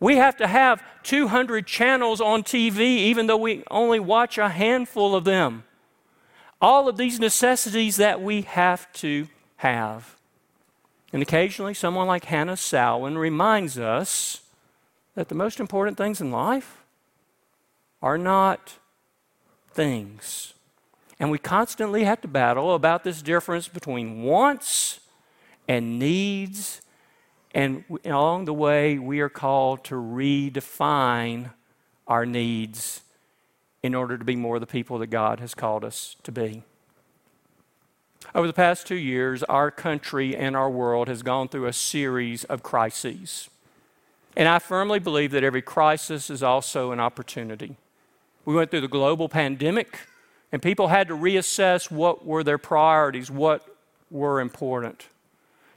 We 0.00 0.16
have 0.16 0.36
to 0.36 0.46
have 0.46 0.82
200 1.02 1.66
channels 1.66 2.20
on 2.20 2.42
TV, 2.42 2.80
even 2.80 3.26
though 3.26 3.36
we 3.36 3.64
only 3.70 3.98
watch 3.98 4.38
a 4.38 4.48
handful 4.48 5.14
of 5.14 5.24
them. 5.24 5.64
All 6.60 6.88
of 6.88 6.96
these 6.96 7.18
necessities 7.18 7.96
that 7.96 8.20
we 8.20 8.42
have 8.42 8.92
to 8.94 9.28
have. 9.56 10.16
And 11.12 11.22
occasionally, 11.22 11.74
someone 11.74 12.06
like 12.06 12.26
Hannah 12.26 12.52
Salwen 12.52 13.16
reminds 13.16 13.78
us 13.78 14.42
that 15.14 15.28
the 15.28 15.34
most 15.34 15.58
important 15.58 15.96
things 15.96 16.20
in 16.20 16.30
life 16.30 16.78
are 18.02 18.18
not 18.18 18.74
things. 19.72 20.54
And 21.18 21.30
we 21.30 21.38
constantly 21.38 22.04
have 22.04 22.20
to 22.20 22.28
battle 22.28 22.74
about 22.74 23.02
this 23.02 23.22
difference 23.22 23.66
between 23.66 24.22
wants 24.22 25.00
and 25.68 25.98
needs. 25.98 26.80
And 27.54 27.84
along 28.04 28.46
the 28.46 28.54
way, 28.54 28.98
we 28.98 29.20
are 29.20 29.28
called 29.28 29.84
to 29.84 29.94
redefine 29.94 31.50
our 32.06 32.26
needs 32.26 33.02
in 33.82 33.94
order 33.94 34.18
to 34.18 34.24
be 34.24 34.34
more 34.34 34.58
the 34.58 34.66
people 34.66 34.98
that 34.98 35.08
God 35.08 35.40
has 35.40 35.54
called 35.54 35.84
us 35.84 36.16
to 36.24 36.32
be. 36.32 36.62
Over 38.34 38.46
the 38.46 38.52
past 38.52 38.86
two 38.86 38.96
years, 38.96 39.42
our 39.44 39.70
country 39.70 40.36
and 40.36 40.56
our 40.56 40.68
world 40.68 41.08
has 41.08 41.22
gone 41.22 41.48
through 41.48 41.66
a 41.66 41.72
series 41.72 42.44
of 42.44 42.62
crises. 42.62 43.48
And 44.36 44.48
I 44.48 44.58
firmly 44.58 44.98
believe 44.98 45.30
that 45.32 45.44
every 45.44 45.62
crisis 45.62 46.28
is 46.28 46.42
also 46.42 46.92
an 46.92 47.00
opportunity. 47.00 47.76
We 48.44 48.54
went 48.54 48.70
through 48.70 48.82
the 48.82 48.88
global 48.88 49.28
pandemic, 49.28 50.00
and 50.52 50.60
people 50.60 50.88
had 50.88 51.08
to 51.08 51.14
reassess 51.14 51.90
what 51.90 52.26
were 52.26 52.42
their 52.42 52.58
priorities, 52.58 53.30
what 53.30 53.76
were 54.10 54.40
important. 54.40 55.06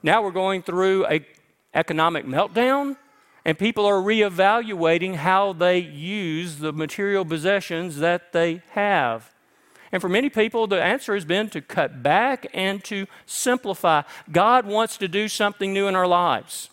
Now 0.04 0.24
we're 0.24 0.32
going 0.32 0.64
through 0.64 1.06
a 1.08 1.26
economic 1.74 2.26
meltdown, 2.26 2.98
and 3.46 3.58
people 3.58 3.86
are 3.86 4.02
reevaluating 4.02 5.16
how 5.16 5.54
they 5.54 5.80
use 5.80 6.58
the 6.58 6.74
material 6.74 7.24
possessions 7.24 7.98
that 7.98 8.34
they 8.34 8.62
have. 8.72 9.32
And 9.92 10.02
for 10.02 10.10
many 10.10 10.30
people, 10.30 10.68
the 10.68 10.82
answer 10.82 11.14
has 11.14 11.26
been 11.26 11.50
to 11.50 11.62
cut 11.62 12.02
back 12.02 12.48
and 12.54 12.84
to 12.86 13.08
simplify. 13.26 14.04
God 14.32 14.66
wants 14.66 14.98
to 14.98 15.08
do 15.08 15.28
something 15.28 15.74
new 15.74 15.88
in 15.88 15.96
our 15.96 16.08
lives. 16.08 16.70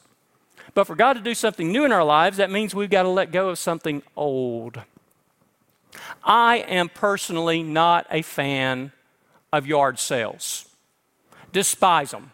But 0.74 0.86
for 0.86 0.94
God 0.94 1.14
to 1.14 1.20
do 1.20 1.34
something 1.34 1.72
new 1.72 1.84
in 1.84 1.92
our 1.92 2.04
lives, 2.04 2.36
that 2.36 2.50
means 2.50 2.74
we've 2.74 2.90
got 2.90 3.02
to 3.02 3.08
let 3.08 3.32
go 3.32 3.48
of 3.48 3.58
something 3.58 4.02
old. 4.16 4.80
I 6.22 6.58
am 6.58 6.88
personally 6.88 7.62
not 7.62 8.06
a 8.10 8.22
fan 8.22 8.92
of 9.52 9.66
yard 9.66 9.98
sales, 9.98 10.66
despise 11.52 12.12
them. 12.12 12.30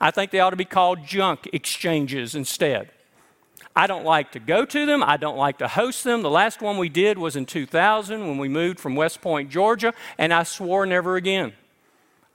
I 0.00 0.10
think 0.10 0.30
they 0.30 0.40
ought 0.40 0.50
to 0.50 0.56
be 0.56 0.64
called 0.64 1.06
junk 1.06 1.48
exchanges 1.52 2.34
instead. 2.34 2.90
I 3.76 3.86
don't 3.86 4.04
like 4.04 4.32
to 4.32 4.38
go 4.38 4.64
to 4.64 4.86
them. 4.86 5.02
I 5.02 5.16
don't 5.16 5.36
like 5.36 5.58
to 5.58 5.68
host 5.68 6.04
them. 6.04 6.22
The 6.22 6.30
last 6.30 6.62
one 6.62 6.78
we 6.78 6.88
did 6.88 7.18
was 7.18 7.34
in 7.34 7.44
2000 7.44 8.20
when 8.26 8.38
we 8.38 8.48
moved 8.48 8.78
from 8.78 8.94
West 8.94 9.20
Point, 9.20 9.50
Georgia, 9.50 9.92
and 10.16 10.32
I 10.32 10.44
swore 10.44 10.86
never 10.86 11.16
again. 11.16 11.54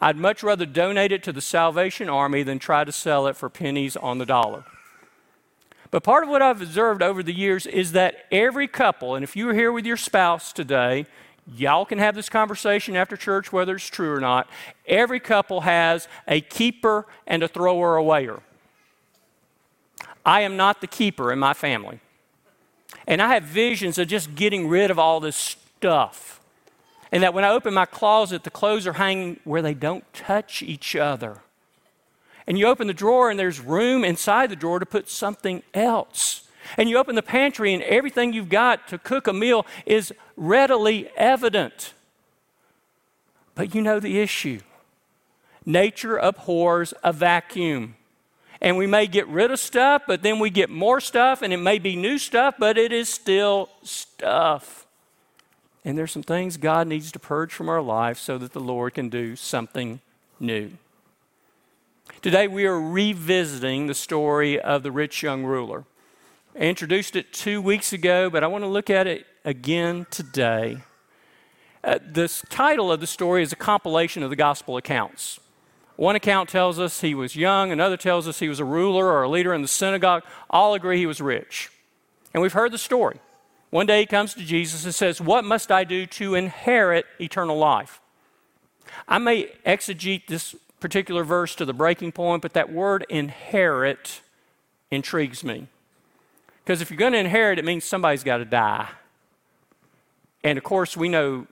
I'd 0.01 0.18
much 0.18 0.44
rather 0.44 0.66
donate 0.66 1.12
it 1.12 1.24
to 1.24 1.32
the 1.32 1.42
Salvation 1.42 2.10
Army 2.10 2.44
than 2.44 2.60
try 2.60 2.84
to 2.84 2.92
sell 2.92 3.28
it 3.28 3.36
for 3.36 3.50
pennies 3.50 3.96
on 3.98 4.18
the 4.18 4.25
dollar. 4.25 4.66
But 5.92 6.04
part 6.04 6.24
of 6.24 6.30
what 6.30 6.42
I've 6.42 6.62
observed 6.62 7.01
over 7.01 7.24
the 7.24 7.34
years 7.34 7.66
is 7.66 7.94
that 7.94 8.25
every 8.32 8.68
couple, 8.68 9.16
and 9.16 9.24
if 9.24 9.36
you're 9.36 9.54
here 9.54 9.72
with 9.72 9.86
your 9.86 9.98
spouse 9.98 10.54
today, 10.54 11.06
y'all 11.56 11.86
can 11.86 11.98
have 11.98 12.15
this 12.15 12.29
conversation 12.29 12.96
after 12.96 13.18
church 13.18 13.51
whether 13.51 13.75
it's 13.75 13.88
true 13.88 14.13
or 14.13 14.20
not. 14.20 14.50
Every 14.86 15.20
couple 15.20 15.62
has 15.62 16.08
a 16.27 16.41
keeper 16.41 17.06
and 17.27 17.44
a 17.44 17.48
thrower 17.48 17.96
awayer. 17.96 18.41
I 20.25 20.41
am 20.41 20.58
not 20.58 20.82
the 20.82 20.88
keeper 20.88 21.32
in 21.32 21.39
my 21.39 21.53
family. 21.53 22.00
And 23.08 23.22
I 23.22 23.34
have 23.34 23.44
visions 23.44 23.98
of 23.98 24.08
just 24.08 24.36
getting 24.36 24.68
rid 24.68 24.91
of 24.91 25.00
all 25.00 25.20
this 25.20 25.36
stuff. 25.36 26.39
And 27.12 27.24
that 27.24 27.34
when 27.34 27.44
I 27.44 27.50
open 27.50 27.74
my 27.74 27.86
closet, 27.86 28.44
the 28.44 28.51
clothes 28.51 28.86
are 28.86 28.94
hanging 28.94 29.39
where 29.44 29.62
they 29.62 29.74
don't 29.74 30.03
touch 30.13 30.62
each 30.62 30.96
other. 30.96 31.41
And 32.46 32.58
you 32.58 32.68
open 32.68 32.88
the 32.88 32.94
drawer, 32.94 33.29
and 33.29 33.39
there's 33.39 33.60
room 33.60 34.03
inside 34.03 34.50
the 34.50 34.56
drawer 34.56 34.79
to 34.79 34.86
put 34.86 35.10
something 35.10 35.63
else. 35.74 36.48
And 36.78 36.89
you 36.89 36.98
open 36.98 37.16
the 37.16 37.22
pantry, 37.22 37.74
and 37.74 37.84
everything 37.84 38.34
you've 38.34 38.50
got 38.50 38.88
to 38.89 38.98
cook 38.98 39.28
a 39.28 39.34
meal 39.34 39.66
is 39.86 40.13
readily 40.36 41.10
evident. 41.16 41.94
But 43.56 43.75
you 43.75 43.82
know 43.82 44.00
the 44.00 44.20
issue 44.20 44.62
nature 45.66 46.18
abhors 46.18 46.94
a 47.04 47.13
vacuum 47.13 47.96
and 48.62 48.78
we 48.78 48.88
may 48.88 49.08
get 49.08 49.28
rid 49.28 49.51
of 49.51 49.60
stuff, 49.60 50.04
but 50.06 50.22
then 50.22 50.39
we 50.39 50.50
get 50.50 50.70
more 50.70 51.00
stuff, 51.00 51.42
and 51.42 51.54
it 51.54 51.58
may 51.58 51.80
be 51.80 51.96
new 51.96 52.18
stuff, 52.18 52.56
but 52.60 52.78
it 52.78 52.92
is 52.92 53.08
still 53.08 53.70
stuff. 53.84 54.86
And 55.86 55.98
there's 55.98 56.12
some 56.12 56.24
things 56.24 56.58
God 56.58 56.88
needs 56.88 57.12
to 57.13 57.20
purge 57.20 57.54
from 57.54 57.70
our 57.70 57.82
life 57.82 58.18
so 58.20 58.38
that 58.38 58.51
the 58.51 58.60
Lord 58.60 58.96
can 58.96 59.08
do 59.08 59.36
something 59.38 60.01
new. 60.39 60.72
Today 62.22 62.50
we 62.50 62.66
are 62.66 62.80
revisiting 62.80 63.88
the 63.88 63.94
story 63.94 64.60
of 64.60 64.84
the 64.84 64.92
rich 64.92 65.24
young 65.24 65.46
ruler. 65.46 65.86
I 66.56 66.62
introduced 66.62 67.15
it 67.15 67.32
two 67.32 67.62
weeks 67.62 67.94
ago, 67.94 68.29
but 68.29 68.44
I 68.44 68.48
want 68.48 68.63
to 68.63 68.68
look 68.68 68.89
at 68.89 69.06
it 69.06 69.27
again 69.46 70.08
today. 70.10 70.77
Uh, 71.84 72.00
this 72.03 72.44
title 72.50 72.91
of 72.91 73.00
the 73.00 73.08
story 73.08 73.44
is 73.44 73.53
a 73.53 73.56
compilation 73.56 74.24
of 74.24 74.29
the 74.29 74.36
gospel 74.36 74.75
accounts. 74.75 75.39
One 75.96 76.15
account 76.15 76.50
tells 76.50 76.79
us 76.79 77.01
he 77.01 77.13
was 77.13 77.36
young, 77.36 77.72
another 77.72 77.98
tells 77.98 78.27
us 78.27 78.39
he 78.39 78.50
was 78.50 78.60
a 78.60 78.65
ruler 78.65 79.06
or 79.06 79.24
a 79.24 79.29
leader 79.29 79.53
in 79.53 79.62
the 79.62 79.68
synagogue. 79.68 80.24
All 80.50 80.74
agree 80.74 80.98
he 80.98 81.06
was 81.06 81.22
rich. 81.22 81.70
And 82.34 82.41
we've 82.41 82.53
heard 82.53 82.72
the 82.72 82.77
story. 82.77 83.20
One 83.70 83.86
day 83.86 84.01
he 84.01 84.06
comes 84.06 84.34
to 84.34 84.44
Jesus 84.44 84.86
and 84.86 84.96
says, 84.96 85.22
What 85.22 85.46
must 85.46 85.72
I 85.72 85.84
do 85.84 86.08
to 86.08 86.36
inherit 86.36 87.06
eternal 87.22 87.58
life? 87.58 88.01
I 89.08 89.20
may 89.20 89.51
exegete 89.65 90.27
this 90.27 90.56
particular 90.79 91.24
verse 91.24 91.53
to 91.56 91.65
the 91.65 91.74
breaking 91.74 92.13
point, 92.13 92.41
but 92.41 92.53
that 92.53 92.72
word 92.72 93.06
inherit 93.08 94.22
intrigues 94.89 95.44
me. 95.44 95.68
Because 96.69 96.83
if 96.83 96.91
you're 96.91 96.99
going 96.99 97.13
to 97.13 97.17
inherit, 97.17 97.57
it 97.57 97.65
means 97.65 97.83
somebody's 97.83 98.23
got 98.23 98.38
to 98.38 98.45
die. 98.45 98.89
And 100.43 100.55
of 100.55 100.63
course, 100.63 100.95
we 100.95 101.09
know 101.09 101.47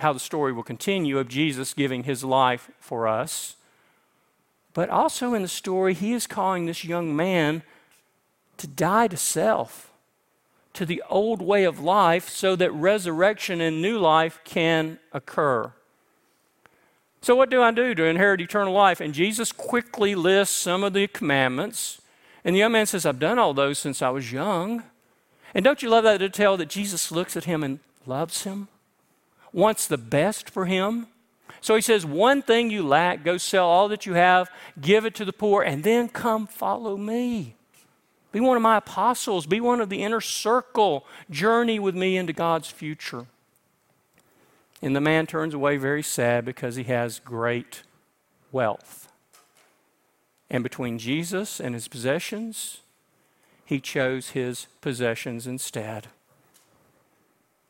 how 0.00 0.12
the 0.12 0.18
story 0.18 0.52
will 0.52 0.64
continue 0.64 1.20
of 1.20 1.28
Jesus 1.28 1.72
giving 1.72 2.02
his 2.02 2.24
life 2.24 2.68
for 2.80 3.06
us. 3.06 3.54
But 4.74 4.90
also 4.90 5.34
in 5.34 5.42
the 5.42 5.46
story, 5.46 5.94
he 5.94 6.12
is 6.14 6.26
calling 6.26 6.66
this 6.66 6.84
young 6.84 7.14
man 7.14 7.62
to 8.56 8.66
die 8.66 9.06
to 9.06 9.16
self, 9.16 9.92
to 10.72 10.84
the 10.84 11.00
old 11.08 11.40
way 11.40 11.62
of 11.62 11.78
life, 11.78 12.28
so 12.28 12.56
that 12.56 12.72
resurrection 12.72 13.60
and 13.60 13.80
new 13.80 14.00
life 14.00 14.40
can 14.42 14.98
occur. 15.12 15.70
So, 17.22 17.36
what 17.36 17.50
do 17.50 17.62
I 17.62 17.70
do 17.70 17.94
to 17.94 18.02
inherit 18.02 18.40
eternal 18.40 18.74
life? 18.74 19.00
And 19.00 19.14
Jesus 19.14 19.52
quickly 19.52 20.16
lists 20.16 20.56
some 20.56 20.82
of 20.82 20.92
the 20.92 21.06
commandments. 21.06 22.00
And 22.46 22.54
the 22.54 22.60
young 22.60 22.70
man 22.70 22.86
says, 22.86 23.04
I've 23.04 23.18
done 23.18 23.40
all 23.40 23.52
those 23.52 23.76
since 23.76 24.00
I 24.00 24.10
was 24.10 24.30
young. 24.30 24.84
And 25.52 25.64
don't 25.64 25.82
you 25.82 25.90
love 25.90 26.04
that 26.04 26.18
detail 26.18 26.56
that 26.56 26.68
Jesus 26.68 27.10
looks 27.10 27.36
at 27.36 27.42
him 27.42 27.64
and 27.64 27.80
loves 28.06 28.44
him, 28.44 28.68
wants 29.52 29.88
the 29.88 29.98
best 29.98 30.48
for 30.48 30.66
him? 30.66 31.08
So 31.60 31.74
he 31.74 31.80
says, 31.80 32.06
One 32.06 32.42
thing 32.42 32.70
you 32.70 32.86
lack, 32.86 33.24
go 33.24 33.36
sell 33.36 33.66
all 33.66 33.88
that 33.88 34.06
you 34.06 34.14
have, 34.14 34.48
give 34.80 35.04
it 35.04 35.16
to 35.16 35.24
the 35.24 35.32
poor, 35.32 35.64
and 35.64 35.82
then 35.82 36.08
come 36.08 36.46
follow 36.46 36.96
me. 36.96 37.56
Be 38.30 38.38
one 38.38 38.56
of 38.56 38.62
my 38.62 38.76
apostles, 38.76 39.46
be 39.46 39.60
one 39.60 39.80
of 39.80 39.88
the 39.88 40.04
inner 40.04 40.20
circle, 40.20 41.04
journey 41.28 41.80
with 41.80 41.96
me 41.96 42.16
into 42.16 42.32
God's 42.32 42.70
future. 42.70 43.26
And 44.80 44.94
the 44.94 45.00
man 45.00 45.26
turns 45.26 45.52
away 45.52 45.78
very 45.78 46.02
sad 46.02 46.44
because 46.44 46.76
he 46.76 46.84
has 46.84 47.18
great 47.18 47.82
wealth. 48.52 49.05
And 50.48 50.62
between 50.62 50.98
Jesus 50.98 51.60
and 51.60 51.74
his 51.74 51.88
possessions, 51.88 52.80
he 53.64 53.80
chose 53.80 54.30
his 54.30 54.66
possessions 54.80 55.46
instead. 55.46 56.08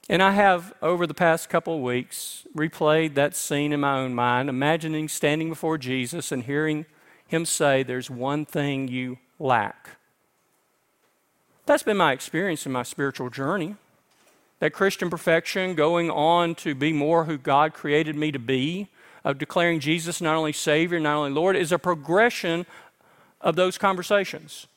And 0.09 0.23
I 0.23 0.33
have, 0.33 0.73
over 0.83 1.07
the 1.07 1.15
past 1.15 1.49
couple 1.49 1.75
of 1.75 1.83
weeks, 1.83 2.47
replayed 2.55 3.15
that 3.15 3.35
scene 3.35 3.73
in 3.73 3.81
my 3.81 3.99
own 3.99 4.15
mind, 4.15 4.49
imagining 4.49 5.09
standing 5.09 5.49
before 5.49 5.79
Jesus 5.79 6.31
and 6.31 6.45
hearing 6.45 6.87
him 7.27 7.45
say, 7.45 7.83
There's 7.83 8.09
one 8.09 8.45
thing 8.45 8.87
you 8.89 9.19
lack. 9.39 9.99
That's 11.65 11.83
been 11.83 11.97
my 11.97 12.13
experience 12.13 12.65
in 12.67 12.73
my 12.73 12.85
spiritual 12.85 13.31
journey. 13.31 13.75
That 14.61 14.73
Christian 14.73 15.11
perfection, 15.11 15.75
going 15.75 16.11
on 16.11 16.55
to 16.57 16.75
be 16.75 16.93
more 16.93 17.25
who 17.25 17.37
God 17.37 17.75
created 17.75 18.15
me 18.15 18.31
to 18.31 18.39
be, 18.39 18.89
of 19.27 19.39
declaring 19.39 19.81
Jesus 19.81 20.21
not 20.21 20.37
only 20.37 20.53
Savior, 20.53 21.01
not 21.01 21.17
only 21.17 21.33
Lord, 21.33 21.57
is 21.57 21.73
a 21.73 21.81
progression 21.81 22.65
of 23.41 23.57
those 23.57 23.77
conversations. 23.77 24.69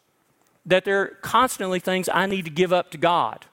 That 0.65 0.85
there 0.85 1.01
are 1.01 1.07
constantly 1.21 1.79
things 1.79 2.09
I 2.11 2.25
need 2.25 2.45
to 2.45 2.51
give 2.51 2.73
up 2.73 2.89
to 2.91 2.97
God. 2.97 3.45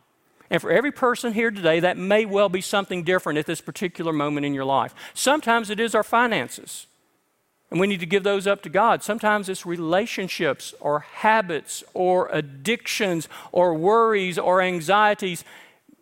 And 0.48 0.60
for 0.60 0.70
every 0.70 0.90
person 0.90 1.34
here 1.34 1.50
today, 1.50 1.80
that 1.80 1.98
may 1.98 2.24
well 2.24 2.48
be 2.48 2.62
something 2.62 3.02
different 3.02 3.38
at 3.38 3.44
this 3.44 3.60
particular 3.60 4.10
moment 4.10 4.46
in 4.46 4.54
your 4.54 4.64
life. 4.64 4.94
Sometimes 5.12 5.68
it 5.68 5.78
is 5.78 5.94
our 5.94 6.02
finances, 6.02 6.86
and 7.70 7.78
we 7.78 7.86
need 7.86 8.00
to 8.00 8.06
give 8.06 8.22
those 8.22 8.46
up 8.46 8.62
to 8.62 8.70
God. 8.70 9.02
Sometimes 9.02 9.50
it's 9.50 9.66
relationships 9.66 10.72
or 10.80 11.00
habits 11.00 11.84
or 11.92 12.30
addictions 12.32 13.28
or 13.52 13.74
worries 13.74 14.38
or 14.38 14.62
anxieties. 14.62 15.44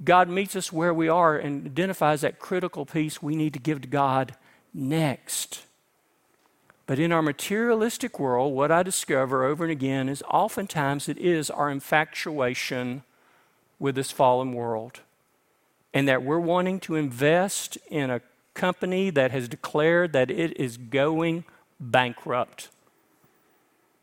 God 0.04 0.28
meets 0.28 0.54
us 0.54 0.72
where 0.72 0.94
we 0.94 1.08
are 1.08 1.36
and 1.36 1.66
identifies 1.66 2.20
that 2.20 2.38
critical 2.38 2.86
piece 2.86 3.20
we 3.20 3.34
need 3.34 3.54
to 3.54 3.58
give 3.58 3.80
to 3.80 3.88
God 3.88 4.36
next. 4.74 5.62
But 6.86 6.98
in 6.98 7.12
our 7.12 7.22
materialistic 7.22 8.20
world, 8.20 8.54
what 8.54 8.70
I 8.70 8.82
discover 8.82 9.44
over 9.44 9.64
and 9.64 9.72
again 9.72 10.08
is 10.08 10.22
oftentimes 10.28 11.08
it 11.08 11.16
is 11.16 11.48
our 11.48 11.70
infatuation 11.70 13.04
with 13.78 13.94
this 13.94 14.10
fallen 14.10 14.52
world. 14.52 15.00
And 15.94 16.08
that 16.08 16.22
we're 16.22 16.40
wanting 16.40 16.80
to 16.80 16.96
invest 16.96 17.78
in 17.88 18.10
a 18.10 18.20
company 18.52 19.10
that 19.10 19.30
has 19.30 19.48
declared 19.48 20.12
that 20.12 20.30
it 20.30 20.58
is 20.58 20.76
going 20.76 21.44
bankrupt. 21.80 22.68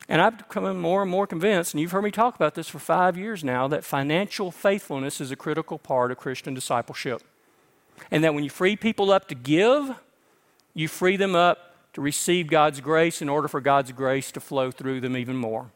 And 0.08 0.20
I've 0.20 0.38
become 0.38 0.78
more 0.80 1.02
and 1.02 1.10
more 1.10 1.26
convinced, 1.26 1.74
and 1.74 1.80
you've 1.80 1.92
heard 1.92 2.02
me 2.02 2.10
talk 2.10 2.34
about 2.34 2.54
this 2.54 2.68
for 2.68 2.78
five 2.78 3.16
years 3.16 3.44
now, 3.44 3.68
that 3.68 3.84
financial 3.84 4.50
faithfulness 4.50 5.20
is 5.20 5.30
a 5.30 5.36
critical 5.36 5.78
part 5.78 6.10
of 6.10 6.18
Christian 6.18 6.54
discipleship. 6.54 7.22
And 8.10 8.24
that 8.24 8.34
when 8.34 8.42
you 8.42 8.50
free 8.50 8.74
people 8.74 9.12
up 9.12 9.28
to 9.28 9.34
give, 9.34 9.94
you 10.74 10.88
free 10.88 11.16
them 11.16 11.34
up 11.34 11.74
to 11.92 12.00
receive 12.00 12.48
God's 12.48 12.80
grace 12.80 13.20
in 13.20 13.28
order 13.28 13.48
for 13.48 13.60
God's 13.60 13.92
grace 13.92 14.32
to 14.32 14.40
flow 14.40 14.70
through 14.70 15.00
them 15.00 15.16
even 15.16 15.36
more. 15.36 15.70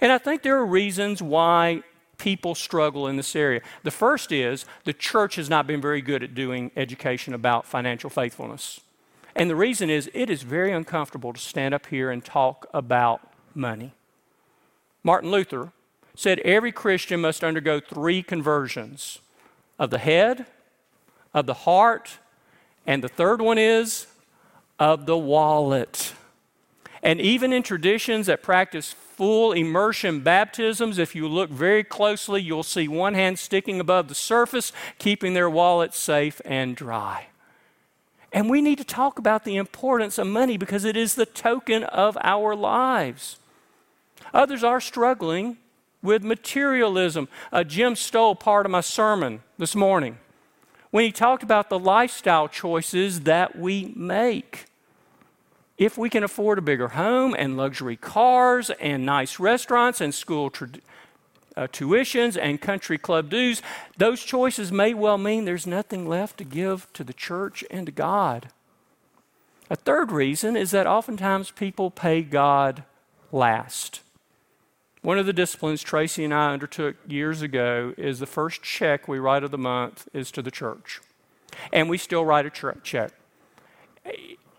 And 0.00 0.12
I 0.12 0.18
think 0.18 0.42
there 0.42 0.56
are 0.56 0.66
reasons 0.66 1.22
why 1.22 1.82
people 2.18 2.54
struggle 2.54 3.06
in 3.06 3.16
this 3.16 3.36
area. 3.36 3.60
The 3.82 3.90
first 3.90 4.32
is 4.32 4.64
the 4.84 4.92
church 4.92 5.36
has 5.36 5.48
not 5.48 5.66
been 5.66 5.80
very 5.80 6.00
good 6.00 6.22
at 6.22 6.34
doing 6.34 6.70
education 6.76 7.34
about 7.34 7.66
financial 7.66 8.10
faithfulness. 8.10 8.80
And 9.34 9.50
the 9.50 9.56
reason 9.56 9.90
is 9.90 10.10
it 10.14 10.30
is 10.30 10.42
very 10.42 10.72
uncomfortable 10.72 11.32
to 11.32 11.40
stand 11.40 11.74
up 11.74 11.86
here 11.86 12.10
and 12.10 12.24
talk 12.24 12.66
about 12.72 13.20
money. 13.54 13.92
Martin 15.02 15.30
Luther 15.30 15.72
said 16.14 16.38
every 16.40 16.72
Christian 16.72 17.20
must 17.20 17.44
undergo 17.44 17.78
three 17.78 18.22
conversions 18.22 19.20
of 19.78 19.90
the 19.90 19.98
head, 19.98 20.46
of 21.34 21.46
the 21.46 21.54
heart, 21.54 22.18
and 22.86 23.02
the 23.02 23.08
third 23.08 23.42
one 23.42 23.58
is 23.58 24.06
of 24.78 25.06
the 25.06 25.18
wallet. 25.18 26.14
And 27.02 27.20
even 27.20 27.52
in 27.52 27.62
traditions 27.62 28.26
that 28.26 28.42
practice 28.42 28.92
full 28.92 29.52
immersion 29.52 30.20
baptisms, 30.20 30.98
if 30.98 31.14
you 31.14 31.26
look 31.28 31.50
very 31.50 31.82
closely, 31.82 32.42
you'll 32.42 32.62
see 32.62 32.88
one 32.88 33.14
hand 33.14 33.38
sticking 33.38 33.80
above 33.80 34.08
the 34.08 34.14
surface, 34.14 34.72
keeping 34.98 35.34
their 35.34 35.50
wallet 35.50 35.94
safe 35.94 36.40
and 36.44 36.76
dry. 36.76 37.26
And 38.32 38.50
we 38.50 38.60
need 38.60 38.78
to 38.78 38.84
talk 38.84 39.18
about 39.18 39.44
the 39.44 39.56
importance 39.56 40.18
of 40.18 40.26
money 40.26 40.56
because 40.56 40.84
it 40.84 40.96
is 40.96 41.14
the 41.14 41.26
token 41.26 41.84
of 41.84 42.18
our 42.22 42.54
lives. 42.54 43.38
Others 44.34 44.62
are 44.62 44.80
struggling 44.80 45.56
with 46.02 46.22
materialism. 46.22 47.28
Uh, 47.52 47.64
Jim 47.64 47.96
stole 47.96 48.34
part 48.34 48.66
of 48.66 48.72
my 48.72 48.80
sermon 48.80 49.42
this 49.58 49.74
morning 49.74 50.18
when 50.90 51.04
he 51.04 51.12
talked 51.12 51.42
about 51.42 51.68
the 51.68 51.78
lifestyle 51.78 52.48
choices 52.48 53.22
that 53.22 53.56
we 53.56 53.92
make 53.96 54.66
if 55.78 55.98
we 55.98 56.08
can 56.08 56.24
afford 56.24 56.58
a 56.58 56.62
bigger 56.62 56.88
home 56.88 57.34
and 57.38 57.56
luxury 57.56 57.96
cars 57.96 58.70
and 58.80 59.04
nice 59.04 59.38
restaurants 59.38 60.00
and 60.00 60.14
school 60.14 60.50
uh, 61.56 61.66
tuitions 61.68 62.38
and 62.40 62.60
country 62.60 62.96
club 62.96 63.28
dues, 63.28 63.60
those 63.96 64.22
choices 64.22 64.72
may 64.72 64.94
well 64.94 65.18
mean 65.18 65.44
there's 65.44 65.66
nothing 65.66 66.08
left 66.08 66.38
to 66.38 66.44
give 66.44 66.90
to 66.94 67.04
the 67.04 67.12
church 67.12 67.62
and 67.70 67.86
to 67.86 67.92
God. 67.92 68.48
A 69.68 69.76
third 69.76 70.12
reason 70.12 70.56
is 70.56 70.70
that 70.70 70.86
oftentimes 70.86 71.50
people 71.50 71.90
pay 71.90 72.22
God 72.22 72.84
last. 73.32 74.00
One 75.06 75.20
of 75.20 75.26
the 75.26 75.32
disciplines 75.32 75.84
Tracy 75.84 76.24
and 76.24 76.34
I 76.34 76.52
undertook 76.52 76.96
years 77.06 77.40
ago 77.40 77.94
is 77.96 78.18
the 78.18 78.26
first 78.26 78.64
check 78.64 79.06
we 79.06 79.20
write 79.20 79.44
of 79.44 79.52
the 79.52 79.56
month 79.56 80.08
is 80.12 80.32
to 80.32 80.42
the 80.42 80.50
church. 80.50 81.00
And 81.72 81.88
we 81.88 81.96
still 81.96 82.24
write 82.24 82.44
a 82.44 82.50
check 82.82 83.12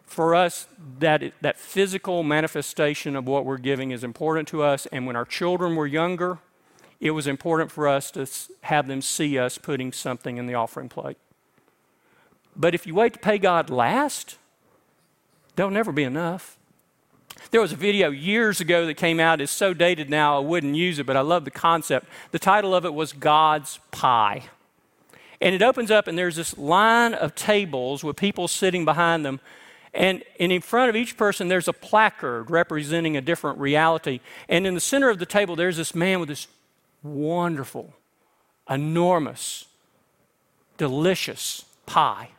for 0.05 0.33
us, 0.33 0.69
that, 0.99 1.33
that 1.41 1.59
physical 1.59 2.23
manifestation 2.23 3.17
of 3.17 3.27
what 3.27 3.43
we're 3.43 3.57
giving 3.57 3.91
is 3.91 4.05
important 4.05 4.47
to 4.47 4.63
us. 4.63 4.85
And 4.85 5.05
when 5.05 5.17
our 5.17 5.25
children 5.25 5.75
were 5.75 5.85
younger, 5.85 6.39
it 7.01 7.11
was 7.11 7.27
important 7.27 7.69
for 7.69 7.85
us 7.85 8.09
to 8.11 8.25
have 8.61 8.87
them 8.87 9.01
see 9.01 9.37
us 9.37 9.57
putting 9.57 9.91
something 9.91 10.37
in 10.37 10.47
the 10.47 10.53
offering 10.53 10.87
plate. 10.87 11.17
But 12.55 12.73
if 12.73 12.87
you 12.87 12.95
wait 12.95 13.11
to 13.15 13.19
pay 13.19 13.37
God 13.37 13.69
last, 13.69 14.37
there'll 15.57 15.69
never 15.69 15.91
be 15.91 16.03
enough. 16.03 16.56
There 17.51 17.61
was 17.61 17.71
a 17.71 17.75
video 17.75 18.09
years 18.09 18.59
ago 18.61 18.85
that 18.85 18.95
came 18.95 19.19
out. 19.19 19.41
It's 19.41 19.51
so 19.51 19.73
dated 19.73 20.09
now, 20.09 20.37
I 20.37 20.39
wouldn't 20.39 20.75
use 20.75 20.99
it, 20.99 21.05
but 21.05 21.17
I 21.17 21.21
love 21.21 21.45
the 21.45 21.51
concept. 21.51 22.07
The 22.31 22.39
title 22.39 22.75
of 22.75 22.85
it 22.85 22.93
was 22.93 23.13
God's 23.13 23.79
Pie. 23.91 24.43
And 25.39 25.53
it 25.53 25.61
opens 25.61 25.91
up, 25.91 26.07
and 26.07 26.17
there's 26.17 26.35
this 26.35 26.57
line 26.57 27.13
of 27.13 27.35
tables 27.35 28.03
with 28.03 28.15
people 28.15 28.47
sitting 28.47 28.85
behind 28.85 29.25
them 29.25 29.39
and, 29.97 30.23
and 30.39 30.51
in 30.51 30.61
front 30.61 30.89
of 30.89 30.95
each 30.95 31.17
person, 31.17 31.47
there's 31.47 31.67
a 31.67 31.73
placard 31.73 32.51
representing 32.51 33.17
a 33.17 33.21
different 33.21 33.57
reality. 33.57 34.19
And 34.47 34.67
in 34.67 34.75
the 34.75 34.79
center 34.79 35.09
of 35.09 35.17
the 35.17 35.25
table, 35.25 35.55
there's 35.55 35.77
this 35.77 35.95
man 35.95 36.19
with 36.19 36.29
this 36.29 36.47
wonderful, 37.01 37.93
enormous, 38.69 39.65
delicious 40.77 41.65
pie. 41.87 42.29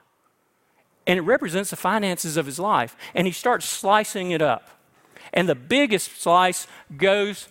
And 1.04 1.18
it 1.18 1.22
represents 1.22 1.70
the 1.70 1.76
finances 1.76 2.36
of 2.36 2.46
his 2.46 2.60
life. 2.60 2.96
And 3.12 3.26
he 3.26 3.32
starts 3.32 3.66
slicing 3.66 4.30
it 4.30 4.40
up. 4.40 4.68
And 5.32 5.48
the 5.48 5.54
biggest 5.54 6.20
slice 6.20 6.66
goes 6.96 7.48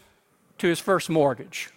to 0.57 0.67
his 0.67 0.79
first 0.79 1.09
mortgage 1.09 1.69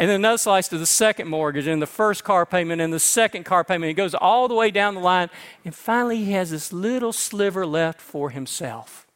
and 0.00 0.08
then 0.08 0.16
another 0.16 0.38
slice 0.38 0.66
to 0.68 0.78
the 0.78 0.86
second 0.86 1.28
mortgage 1.28 1.66
and 1.66 1.82
the 1.82 1.86
first 1.86 2.24
car 2.24 2.46
payment 2.46 2.80
and 2.80 2.90
the 2.90 2.98
second 2.98 3.44
car 3.44 3.62
payment. 3.62 3.90
It 3.90 3.94
goes 3.94 4.14
all 4.14 4.48
the 4.48 4.54
way 4.54 4.70
down 4.70 4.94
the 4.94 5.00
line. 5.02 5.28
And 5.62 5.74
finally, 5.74 6.24
he 6.24 6.32
has 6.32 6.50
this 6.50 6.72
little 6.72 7.12
sliver 7.12 7.66
left 7.66 8.00
for 8.00 8.30
himself. 8.30 9.06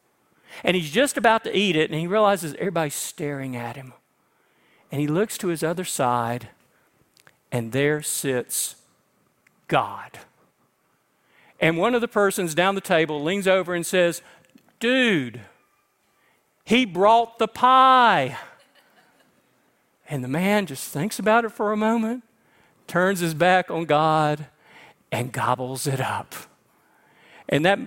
And 0.63 0.75
he's 0.75 0.91
just 0.91 1.17
about 1.17 1.43
to 1.45 1.57
eat 1.57 1.75
it, 1.75 1.89
and 1.89 1.99
he 1.99 2.05
realizes 2.05 2.53
everybody's 2.59 2.93
staring 2.93 3.55
at 3.55 3.75
him. 3.75 3.93
And 4.91 5.01
he 5.01 5.07
looks 5.07 5.39
to 5.39 5.47
his 5.47 5.63
other 5.63 5.83
side, 5.83 6.49
and 7.51 7.71
there 7.71 8.03
sits 8.03 8.75
God. 9.67 10.19
And 11.59 11.79
one 11.79 11.95
of 11.95 12.01
the 12.01 12.07
persons 12.07 12.53
down 12.53 12.75
the 12.75 12.79
table 12.79 13.23
leans 13.23 13.47
over 13.47 13.73
and 13.73 13.83
says, 13.85 14.21
Dude, 14.79 15.41
he 16.65 16.83
brought 16.83 17.37
the 17.37 17.47
pie. 17.47 18.37
And 20.09 20.23
the 20.23 20.27
man 20.27 20.65
just 20.65 20.91
thinks 20.91 21.19
about 21.19 21.45
it 21.45 21.51
for 21.51 21.71
a 21.71 21.77
moment, 21.77 22.23
turns 22.87 23.19
his 23.19 23.33
back 23.33 23.71
on 23.71 23.85
God, 23.85 24.47
and 25.11 25.31
gobbles 25.31 25.87
it 25.87 26.01
up. 26.01 26.35
And 27.47 27.63
that 27.65 27.79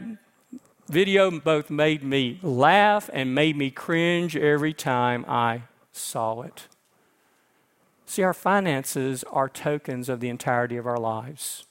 video 0.89 1.31
both 1.31 1.71
made 1.71 2.03
me 2.03 2.39
laugh 2.43 3.11
and 3.13 3.35
made 3.35 3.57
me 3.57 3.71
cringe 3.71 4.37
every 4.37 4.73
time 4.73 5.25
I 5.29 5.63
saw 5.93 6.41
it. 6.43 6.69
See, 8.07 8.23
our 8.23 8.35
finances 8.35 9.23
are 9.25 9.49
tokens 9.49 10.09
of 10.09 10.21
the 10.21 10.29
entirety 10.29 10.77
of 10.77 10.87
our 10.87 10.99
lives. 10.99 11.67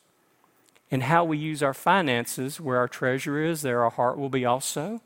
And 0.92 1.04
how 1.04 1.26
we 1.26 1.38
use 1.38 1.64
our 1.64 1.74
finances, 1.74 2.62
where 2.62 2.78
our 2.78 2.88
treasure 2.88 3.44
is, 3.44 3.62
there 3.62 3.84
our 3.84 3.90
heart 3.90 4.18
will 4.18 4.30
be 4.30 4.46
also. 4.46 5.02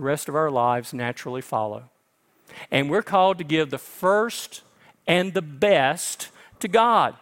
The 0.00 0.06
rest 0.06 0.30
of 0.30 0.34
our 0.34 0.50
lives 0.50 0.94
naturally 0.94 1.42
follow. 1.42 1.90
And 2.70 2.88
we're 2.88 3.02
called 3.02 3.36
to 3.36 3.44
give 3.44 3.68
the 3.68 3.76
first 3.76 4.62
and 5.06 5.34
the 5.34 5.42
best 5.42 6.28
to 6.60 6.68
God. 6.68 7.16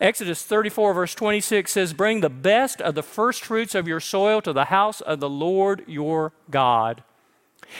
Exodus 0.00 0.44
34, 0.44 0.94
verse 0.94 1.12
26 1.16 1.72
says, 1.72 1.92
Bring 1.92 2.20
the 2.20 2.30
best 2.30 2.80
of 2.80 2.94
the 2.94 3.02
first 3.02 3.44
fruits 3.44 3.74
of 3.74 3.88
your 3.88 3.98
soil 3.98 4.40
to 4.42 4.52
the 4.52 4.66
house 4.66 5.00
of 5.00 5.18
the 5.18 5.28
Lord 5.28 5.82
your 5.88 6.32
God. 6.52 7.02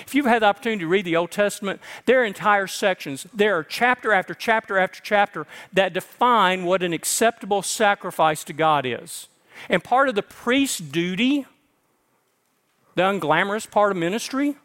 If 0.05 0.16
you've 0.16 0.27
had 0.27 0.42
the 0.42 0.47
opportunity 0.47 0.81
to 0.81 0.88
read 0.88 1.05
the 1.05 1.14
Old 1.14 1.31
Testament, 1.31 1.81
there 2.07 2.23
are 2.23 2.25
entire 2.25 2.66
sections, 2.66 3.29
there 3.33 3.57
are 3.57 3.62
chapter 3.62 4.12
after 4.12 4.35
chapter 4.35 4.79
after 4.79 5.01
chapter 5.01 5.47
that 5.73 5.92
define 5.92 6.64
what 6.64 6.83
an 6.83 6.92
acceptable 6.92 7.62
sacrifice 7.62 8.42
to 8.42 8.53
God 8.53 8.85
is. 8.85 9.29
And 9.68 9.85
part 9.85 10.09
of 10.09 10.16
the 10.16 10.23
priest's 10.23 10.81
duty, 10.81 11.47
the 12.94 13.02
unglamorous 13.02 13.70
part 13.70 13.92
of 13.92 13.98
ministry, 13.98 14.57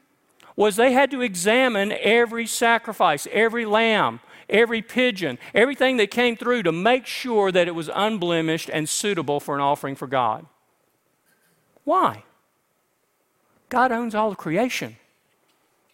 was 0.55 0.75
they 0.75 0.91
had 0.91 1.09
to 1.11 1.21
examine 1.21 1.93
every 2.01 2.45
sacrifice, 2.45 3.27
every 3.31 3.65
lamb, 3.65 4.19
every 4.49 4.81
pigeon, 4.81 5.37
everything 5.53 5.97
that 5.97 6.11
came 6.11 6.35
through 6.35 6.63
to 6.63 6.71
make 6.71 7.05
sure 7.05 7.51
that 7.51 7.67
it 7.67 7.75
was 7.75 7.89
unblemished 7.93 8.69
and 8.71 8.89
suitable 8.89 9.39
for 9.39 9.55
an 9.55 9.61
offering 9.61 9.95
for 9.95 10.07
God. 10.07 10.45
Why? 11.83 12.23
God 13.69 13.91
owns 13.91 14.15
all 14.15 14.31
of 14.31 14.37
creation. 14.37 14.97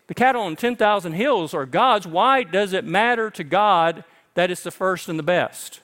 The 0.07 0.13
cattle 0.13 0.43
on 0.43 0.55
10,000 0.55 1.13
hills 1.13 1.53
are 1.53 1.65
God's. 1.65 2.07
Why 2.07 2.43
does 2.43 2.73
it 2.73 2.85
matter 2.85 3.29
to 3.31 3.43
God 3.43 4.03
that 4.35 4.51
it's 4.51 4.63
the 4.63 4.71
first 4.71 5.09
and 5.09 5.17
the 5.17 5.23
best? 5.23 5.81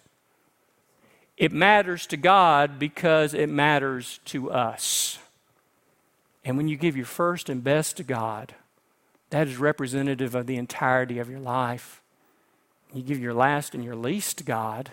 It 1.37 1.51
matters 1.51 2.05
to 2.07 2.17
God 2.17 2.77
because 2.77 3.33
it 3.33 3.49
matters 3.49 4.19
to 4.25 4.51
us. 4.51 5.17
And 6.43 6.57
when 6.57 6.67
you 6.67 6.77
give 6.77 6.97
your 6.97 7.05
first 7.05 7.49
and 7.49 7.63
best 7.63 7.97
to 7.97 8.03
God, 8.03 8.55
that 9.29 9.47
is 9.47 9.57
representative 9.57 10.35
of 10.35 10.47
the 10.47 10.57
entirety 10.57 11.19
of 11.19 11.29
your 11.29 11.39
life. 11.39 12.01
You 12.93 13.01
give 13.01 13.19
your 13.19 13.33
last 13.33 13.73
and 13.73 13.83
your 13.83 13.95
least 13.95 14.39
to 14.39 14.43
God, 14.43 14.91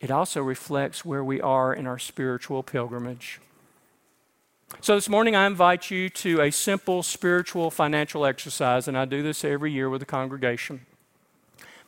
it 0.00 0.10
also 0.10 0.42
reflects 0.42 1.04
where 1.04 1.24
we 1.24 1.40
are 1.40 1.74
in 1.74 1.86
our 1.86 1.98
spiritual 1.98 2.62
pilgrimage. 2.62 3.40
So, 4.80 4.94
this 4.94 5.08
morning 5.08 5.34
I 5.34 5.46
invite 5.46 5.90
you 5.90 6.08
to 6.10 6.42
a 6.42 6.52
simple 6.52 7.02
spiritual 7.02 7.70
financial 7.70 8.24
exercise, 8.24 8.86
and 8.86 8.96
I 8.96 9.06
do 9.06 9.22
this 9.22 9.42
every 9.42 9.72
year 9.72 9.88
with 9.90 10.00
the 10.00 10.06
congregation. 10.06 10.86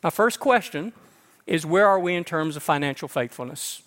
My 0.02 0.10
first 0.10 0.40
question 0.40 0.92
is 1.46 1.66
Where 1.66 1.86
are 1.86 2.00
we 2.00 2.14
in 2.14 2.24
terms 2.24 2.56
of 2.56 2.62
financial 2.62 3.06
faithfulness? 3.06 3.82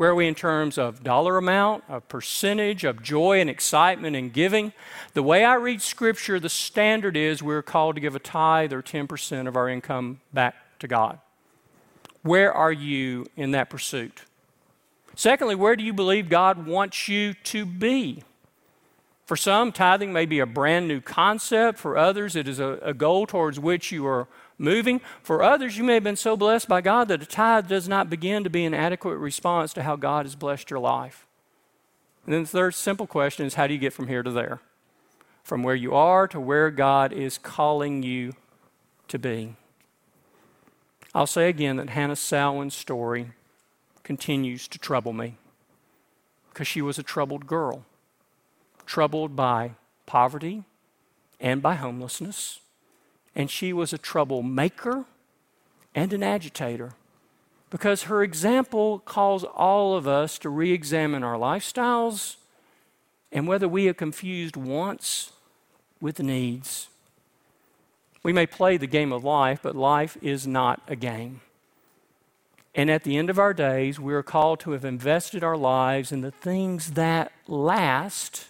Where 0.00 0.12
are 0.12 0.14
we 0.14 0.26
in 0.26 0.34
terms 0.34 0.78
of 0.78 1.04
dollar 1.04 1.36
amount, 1.36 1.84
of 1.86 2.08
percentage, 2.08 2.84
of 2.84 3.02
joy 3.02 3.38
and 3.38 3.50
excitement 3.50 4.16
and 4.16 4.32
giving? 4.32 4.72
The 5.12 5.22
way 5.22 5.44
I 5.44 5.56
read 5.56 5.82
Scripture, 5.82 6.40
the 6.40 6.48
standard 6.48 7.18
is 7.18 7.42
we're 7.42 7.60
called 7.60 7.96
to 7.96 8.00
give 8.00 8.16
a 8.16 8.18
tithe 8.18 8.72
or 8.72 8.80
10% 8.80 9.46
of 9.46 9.56
our 9.56 9.68
income 9.68 10.22
back 10.32 10.54
to 10.78 10.88
God. 10.88 11.18
Where 12.22 12.50
are 12.50 12.72
you 12.72 13.26
in 13.36 13.50
that 13.50 13.68
pursuit? 13.68 14.22
Secondly, 15.16 15.54
where 15.54 15.76
do 15.76 15.84
you 15.84 15.92
believe 15.92 16.30
God 16.30 16.66
wants 16.66 17.06
you 17.06 17.34
to 17.34 17.66
be? 17.66 18.22
For 19.30 19.36
some, 19.36 19.70
tithing 19.70 20.12
may 20.12 20.26
be 20.26 20.40
a 20.40 20.44
brand 20.44 20.88
new 20.88 21.00
concept. 21.00 21.78
For 21.78 21.96
others, 21.96 22.34
it 22.34 22.48
is 22.48 22.58
a, 22.58 22.80
a, 22.82 22.92
goal 22.92 23.28
towards 23.28 23.60
which 23.60 23.92
you 23.92 24.04
are 24.04 24.26
moving. 24.58 25.00
For 25.22 25.40
others, 25.40 25.78
you 25.78 25.84
may 25.84 25.94
have 25.94 26.02
been 26.02 26.16
so 26.16 26.36
blessed 26.36 26.66
by 26.66 26.80
God 26.80 27.06
that 27.06 27.22
a 27.22 27.26
tithe 27.26 27.68
does 27.68 27.88
not 27.88 28.10
begin 28.10 28.42
to 28.42 28.50
be 28.50 28.64
an 28.64 28.74
adequate 28.74 29.18
response 29.18 29.72
to 29.74 29.84
how 29.84 29.94
God 29.94 30.26
has 30.26 30.34
blessed 30.34 30.68
your 30.68 30.80
life. 30.80 31.28
And 32.24 32.34
then 32.34 32.42
the 32.42 32.48
third 32.48 32.74
simple 32.74 33.06
question 33.06 33.46
is 33.46 33.54
how 33.54 33.68
do 33.68 33.72
you 33.72 33.78
get 33.78 33.92
from 33.92 34.08
here 34.08 34.24
to 34.24 34.32
there? 34.32 34.62
From 35.44 35.62
where 35.62 35.76
you 35.76 35.94
are 35.94 36.26
to 36.26 36.40
where 36.40 36.72
God 36.72 37.12
is 37.12 37.38
calling 37.38 38.02
you 38.02 38.32
to 39.06 39.16
be. 39.16 39.54
I'll 41.14 41.28
say 41.28 41.48
again 41.48 41.76
that 41.76 41.90
Hannah 41.90 42.16
Salwen's 42.16 42.74
story 42.74 43.30
continues 44.02 44.66
to 44.66 44.78
trouble 44.80 45.12
me 45.12 45.36
because 46.48 46.66
she 46.66 46.82
was 46.82 46.98
a 46.98 47.04
troubled 47.04 47.46
girl 47.46 47.84
troubled 48.90 49.36
by 49.36 49.70
poverty 50.04 50.64
and 51.38 51.62
by 51.62 51.76
homelessness. 51.76 52.58
And 53.36 53.48
she 53.48 53.72
was 53.72 53.92
a 53.92 53.98
troublemaker 53.98 55.04
and 55.94 56.12
an 56.12 56.24
agitator 56.24 56.94
because 57.70 58.02
her 58.04 58.24
example 58.24 58.98
calls 58.98 59.44
all 59.44 59.94
of 59.94 60.08
us 60.08 60.38
to 60.38 60.48
re 60.48 60.72
examine 60.72 61.22
our 61.22 61.36
lifestyles 61.36 62.34
and 63.30 63.46
whether 63.46 63.68
we 63.68 63.84
have 63.84 63.96
confused 63.96 64.56
wants 64.56 65.30
with 66.00 66.18
needs. 66.18 66.88
We 68.24 68.32
may 68.32 68.44
play 68.44 68.76
the 68.76 68.88
game 68.88 69.12
of 69.12 69.22
life, 69.22 69.60
but 69.62 69.76
life 69.76 70.18
is 70.20 70.48
not 70.48 70.82
a 70.88 70.96
game. 70.96 71.42
And 72.74 72.90
at 72.90 73.04
the 73.04 73.16
end 73.16 73.30
of 73.30 73.38
our 73.38 73.54
days, 73.54 74.00
we 74.00 74.14
are 74.14 74.24
called 74.24 74.58
to 74.60 74.72
have 74.72 74.84
invested 74.84 75.44
our 75.44 75.56
lives 75.56 76.10
in 76.10 76.22
the 76.22 76.32
things 76.32 76.92
that 76.92 77.30
last 77.46 78.49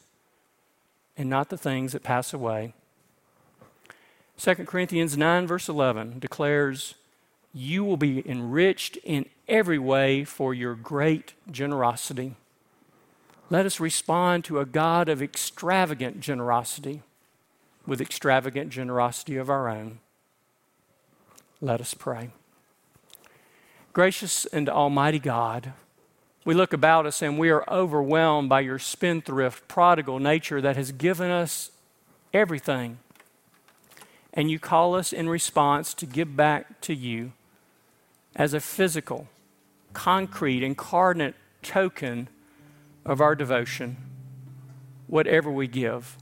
and 1.21 1.29
not 1.29 1.51
the 1.51 1.59
things 1.59 1.93
that 1.93 2.03
pass 2.03 2.33
away. 2.33 2.73
2 4.39 4.55
Corinthians 4.65 5.19
9, 5.19 5.47
verse 5.47 5.69
11 5.69 6.19
declares, 6.19 6.95
You 7.53 7.85
will 7.85 7.99
be 7.99 8.27
enriched 8.27 8.97
in 9.05 9.27
every 9.47 9.79
way 9.79 10.25
for 10.25 10.55
your 10.55 10.75
great 10.75 11.35
generosity. 11.51 12.37
Let 13.51 13.67
us 13.67 13.81
respond 13.81 14.47
to 14.47 14.61
a 14.61 14.65
God 14.65 15.11
of 15.11 15.21
extravagant 15.21 16.21
generosity 16.21 17.03
with 17.87 18.01
extravagant 18.01 18.71
generosity 18.71 19.37
of 19.37 19.51
our 19.51 19.69
own. 19.69 19.99
Let 21.61 21.83
us 21.83 21.93
pray. 21.93 22.31
Gracious 23.93 24.47
and 24.47 24.71
Almighty 24.71 25.19
God, 25.19 25.75
we 26.45 26.55
look 26.55 26.73
about 26.73 27.07
us 27.07 27.21
and 27.23 27.39
we 27.39 27.51
are 27.51 27.69
overwhelmed 27.71 28.49
by 28.49 28.61
your 28.61 28.79
spendthrift, 28.79 29.69
prodigal 29.69 30.19
nature 30.19 30.61
that 30.61 30.77
has 30.77 30.93
given 30.93 31.31
us 31.31 31.71
everything. 32.33 32.99
And 34.33 34.51
you 34.51 34.59
call 34.59 34.95
us 34.95 35.13
in 35.13 35.29
response 35.29 35.93
to 35.95 36.07
give 36.07 36.37
back 36.37 36.81
to 36.83 36.95
you 36.95 37.33
as 38.35 38.55
a 38.55 38.61
physical, 38.61 39.29
concrete, 39.93 40.63
incarnate 40.63 41.35
token 41.63 42.29
of 43.05 43.21
our 43.21 43.35
devotion. 43.35 43.97
Whatever 45.09 45.51
we 45.51 45.67
give 45.67 46.17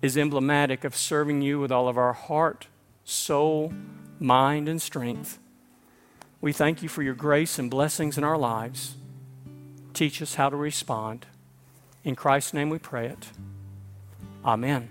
is 0.00 0.16
emblematic 0.16 0.84
of 0.84 0.94
serving 0.94 1.42
you 1.42 1.58
with 1.58 1.72
all 1.72 1.88
of 1.88 1.98
our 1.98 2.12
heart, 2.12 2.68
soul, 3.04 3.74
mind, 4.18 4.68
and 4.68 4.80
strength. 4.80 5.38
We 6.40 6.52
thank 6.52 6.82
you 6.82 6.88
for 6.88 7.02
your 7.02 7.14
grace 7.14 7.58
and 7.58 7.70
blessings 7.70 8.16
in 8.16 8.24
our 8.24 8.38
lives. 8.38 8.96
Teach 9.94 10.20
us 10.20 10.34
how 10.34 10.50
to 10.50 10.56
respond. 10.56 11.26
In 12.02 12.16
Christ's 12.16 12.52
name 12.52 12.68
we 12.68 12.78
pray 12.78 13.06
it. 13.06 13.28
Amen. 14.44 14.90